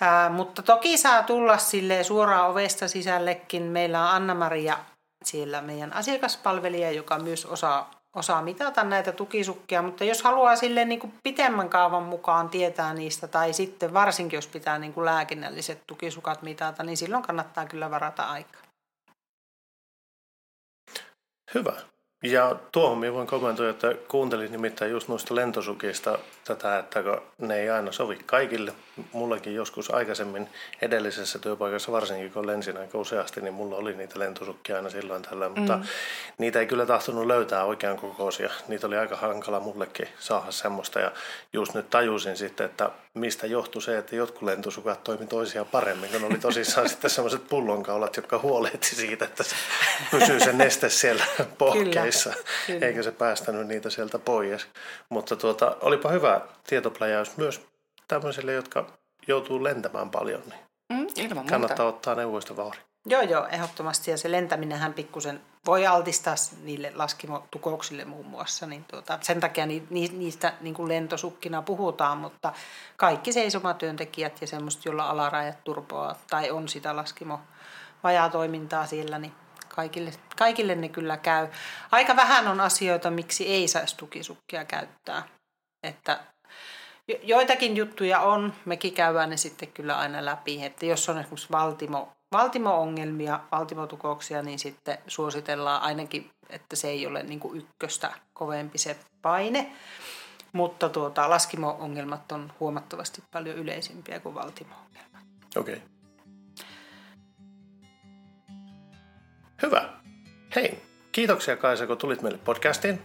Ää, 0.00 0.30
mutta 0.30 0.62
toki 0.62 0.98
saa 0.98 1.22
tulla 1.22 1.58
sille 1.58 2.04
suoraan 2.04 2.50
ovesta 2.50 2.88
sisällekin. 2.88 3.62
Meillä 3.62 4.02
on 4.02 4.14
Anna-Maria 4.14 4.78
siellä 5.24 5.60
meidän 5.62 5.92
asiakaspalvelija, 5.92 6.90
joka 6.90 7.18
myös 7.18 7.46
osaa, 7.46 7.90
osaa 8.16 8.42
mitata 8.42 8.84
näitä 8.84 9.12
tukisukkia. 9.12 9.82
Mutta 9.82 10.04
jos 10.04 10.22
haluaa 10.22 10.56
sille 10.56 10.84
niin 10.84 11.00
kuin 11.00 11.12
pitemmän 11.22 11.68
kaavan 11.68 12.02
mukaan 12.02 12.48
tietää 12.48 12.94
niistä, 12.94 13.28
tai 13.28 13.52
sitten 13.52 13.94
varsinkin 13.94 14.36
jos 14.36 14.46
pitää 14.46 14.78
niin 14.78 14.92
kuin 14.92 15.04
lääkinnälliset 15.04 15.82
tukisukat 15.86 16.42
mitata, 16.42 16.82
niin 16.82 16.96
silloin 16.96 17.22
kannattaa 17.22 17.66
kyllä 17.66 17.90
varata 17.90 18.22
aikaa. 18.22 18.62
Hyvä. 21.54 21.72
Ja 22.22 22.56
tuohon 22.72 22.98
minä 22.98 23.12
voin 23.12 23.26
kommentoida, 23.26 23.70
että 23.70 23.94
kuuntelin 24.08 24.52
nimittäin 24.52 24.90
just 24.90 25.08
noista 25.08 25.34
lentosukista 25.34 26.18
tätä, 26.44 26.78
että 26.78 27.00
ne 27.38 27.56
ei 27.56 27.70
aina 27.70 27.92
sovi 27.92 28.18
kaikille. 28.26 28.72
Mullakin 29.12 29.54
joskus 29.54 29.94
aikaisemmin 29.94 30.48
edellisessä 30.82 31.38
työpaikassa, 31.38 31.92
varsinkin 31.92 32.32
kun 32.32 32.46
lensin 32.46 32.76
aika 32.76 32.98
useasti, 32.98 33.40
niin 33.40 33.54
mulla 33.54 33.76
oli 33.76 33.96
niitä 33.96 34.18
lentosukkia 34.18 34.76
aina 34.76 34.90
silloin 34.90 35.22
tällöin, 35.22 35.52
mutta 35.58 35.76
mm. 35.76 35.82
niitä 36.38 36.60
ei 36.60 36.66
kyllä 36.66 36.86
tahtonut 36.86 37.26
löytää 37.26 37.64
oikean 37.64 37.96
kokoisia. 37.96 38.50
Niitä 38.68 38.86
oli 38.86 38.96
aika 38.96 39.16
hankala 39.16 39.60
mullekin 39.60 40.08
saada 40.18 40.50
semmoista 40.50 41.00
ja 41.00 41.12
just 41.52 41.74
nyt 41.74 41.90
tajusin 41.90 42.36
sitten, 42.36 42.66
että 42.66 42.90
mistä 43.14 43.46
johtui 43.46 43.82
se, 43.82 43.98
että 43.98 44.16
jotkut 44.16 44.42
lentosukat 44.42 45.04
toimi 45.04 45.26
toisiaan 45.26 45.66
paremmin, 45.66 46.10
kun 46.10 46.24
oli 46.24 46.38
tosissaan 46.38 46.88
sitten 46.98 47.10
semmoiset 47.10 47.48
pullonkaulat, 47.48 48.16
jotka 48.16 48.38
huolehti 48.38 48.86
siitä, 48.86 49.24
että 49.24 49.42
se 49.42 49.56
pysyy 50.10 50.40
se 50.40 50.52
neste 50.52 50.88
siellä 50.88 51.24
pohkeissa, 51.58 52.32
kyllä. 52.66 52.86
eikä 52.86 53.02
se 53.02 53.12
päästänyt 53.12 53.66
niitä 53.66 53.90
sieltä 53.90 54.18
pois. 54.18 54.66
Mutta 55.08 55.36
tuota, 55.36 55.76
olipa 55.80 56.08
hyvä 56.08 56.40
tietopläjäys 56.66 57.36
myös 57.36 57.67
tämmöisille, 58.08 58.52
jotka 58.52 58.86
joutuu 59.26 59.64
lentämään 59.64 60.10
paljon, 60.10 60.42
niin 60.46 60.68
Mm, 60.92 61.06
ilman 61.16 61.36
muuta. 61.36 61.50
kannattaa 61.50 61.86
ottaa 61.86 62.14
neuvoista 62.14 62.56
vauhdi. 62.56 62.78
Joo, 63.06 63.22
joo, 63.22 63.46
ehdottomasti. 63.46 64.10
Ja 64.10 64.18
se 64.18 64.30
lentäminenhän 64.30 64.94
pikkusen 64.94 65.40
voi 65.66 65.86
altistaa 65.86 66.34
niille 66.62 66.92
laskimotukouksille 66.94 68.04
muun 68.04 68.26
muassa. 68.26 68.66
Niin 68.66 68.84
tuota, 68.84 69.18
sen 69.22 69.40
takia 69.40 69.66
ni, 69.66 69.86
ni, 69.90 70.08
niistä 70.08 70.52
niin 70.60 70.74
kuin 70.74 70.88
lentosukkina 70.88 71.62
puhutaan, 71.62 72.18
mutta 72.18 72.52
kaikki 72.96 73.32
seisomatyöntekijät 73.32 74.40
ja 74.40 74.46
semmoiset, 74.46 74.84
joilla 74.84 75.10
alarajat 75.10 75.64
turpoaa 75.64 76.16
tai 76.30 76.50
on 76.50 76.68
sitä 76.68 76.96
laskimo 76.96 77.40
toimintaa 78.32 78.86
siellä, 78.86 79.18
niin 79.18 79.32
kaikille, 79.68 80.10
kaikille 80.38 80.74
ne 80.74 80.88
kyllä 80.88 81.16
käy. 81.16 81.48
Aika 81.90 82.16
vähän 82.16 82.48
on 82.48 82.60
asioita, 82.60 83.10
miksi 83.10 83.48
ei 83.48 83.68
saisi 83.68 83.96
tukisukkia 83.96 84.64
käyttää. 84.64 85.22
Että 85.82 86.20
joitakin 87.22 87.76
juttuja 87.76 88.20
on, 88.20 88.52
mekin 88.64 88.92
käydään 88.92 89.30
ne 89.30 89.36
sitten 89.36 89.72
kyllä 89.72 89.98
aina 89.98 90.24
läpi, 90.24 90.64
että 90.64 90.86
jos 90.86 91.08
on 91.08 91.18
esimerkiksi 91.18 91.46
valtimo, 91.50 92.12
valtimo-ongelmia, 92.32 93.40
valtimotukouksia, 93.52 94.42
niin 94.42 94.58
sitten 94.58 94.98
suositellaan 95.06 95.82
ainakin, 95.82 96.30
että 96.50 96.76
se 96.76 96.88
ei 96.88 97.06
ole 97.06 97.22
niin 97.22 97.40
ykköstä 97.54 98.12
kovempi 98.34 98.78
se 98.78 98.96
paine. 99.22 99.72
Mutta 100.52 100.88
tuota, 100.88 101.30
laskimo-ongelmat 101.30 102.32
on 102.32 102.52
huomattavasti 102.60 103.22
paljon 103.32 103.56
yleisimpiä 103.56 104.20
kuin 104.20 104.34
valtimo-ongelmat. 104.34 105.22
Okei. 105.56 105.74
Okay. 105.74 105.88
Hyvä. 109.62 109.88
Hei, 110.56 110.82
kiitoksia 111.12 111.56
Kaisa, 111.56 111.86
kun 111.86 111.98
tulit 111.98 112.22
meille 112.22 112.38
podcastiin. 112.38 113.02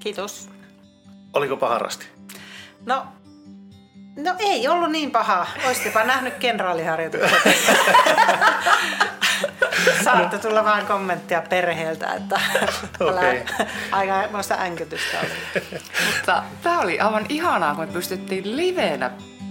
Kiitos. 0.00 0.50
Oliko 1.32 1.56
paharasti? 1.56 2.13
No, 2.86 3.06
no 4.16 4.34
ei 4.38 4.68
ollut 4.68 4.90
niin 4.90 5.10
paha. 5.10 5.46
Oisittepa 5.66 6.04
nähnyt 6.04 6.34
kenraaliharjoitukset. 6.34 7.42
Saatte 10.04 10.38
tulla 10.38 10.64
vaan 10.64 10.86
kommenttia 10.86 11.42
perheeltä, 11.42 12.14
että 12.14 12.40
Okei. 13.00 13.44
aika 13.92 14.28
muista 14.32 14.54
änkytystä 14.54 15.16
oli. 15.20 15.30
Mutta 16.16 16.42
tämä 16.62 16.80
oli 16.80 17.00
aivan 17.00 17.26
ihanaa, 17.28 17.74
kun 17.74 17.86
me 17.86 17.92
pystyttiin 17.92 18.56
livenä 18.56 19.10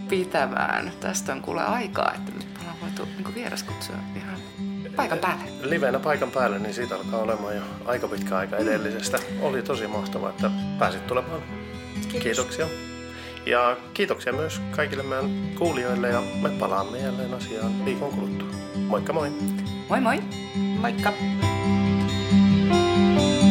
pitämään. 0.09 0.91
Tästä 0.99 1.31
on 1.31 1.41
kuule 1.41 1.63
aikaa, 1.63 2.13
että 2.15 2.31
nyt 2.31 2.57
ollaan 2.61 2.77
voitu 2.81 3.05
niin 3.05 3.35
vieraskutsua 3.35 3.95
ihan 4.15 4.37
paikan 4.95 5.19
päälle. 5.19 5.43
Livenä 5.61 5.99
paikan 5.99 6.31
päälle, 6.31 6.59
niin 6.59 6.73
siitä 6.73 6.95
alkaa 6.95 7.19
olemaan 7.19 7.55
jo 7.55 7.61
aika 7.85 8.07
pitkä 8.07 8.37
aika 8.37 8.57
edellisestä. 8.57 9.19
Oli 9.41 9.61
tosi 9.61 9.87
mahtavaa, 9.87 10.29
että 10.29 10.51
pääsit 10.79 11.07
tulemaan. 11.07 11.41
Kiitos. 11.93 12.21
Kiitoksia. 12.23 12.92
Ja 13.45 13.77
kiitoksia 13.93 14.33
myös 14.33 14.61
kaikille 14.71 15.03
meidän 15.03 15.31
kuulijoille 15.57 16.09
ja 16.09 16.23
me 16.41 16.49
palaamme 16.49 16.99
jälleen 16.99 17.33
asiaan 17.33 17.85
viikon 17.85 18.11
kuluttua. 18.11 18.47
Moikka 18.75 19.13
moi! 19.13 19.29
Moi 19.89 20.01
moi! 20.01 20.19
Moikka! 20.55 21.13
Thank 22.73 23.42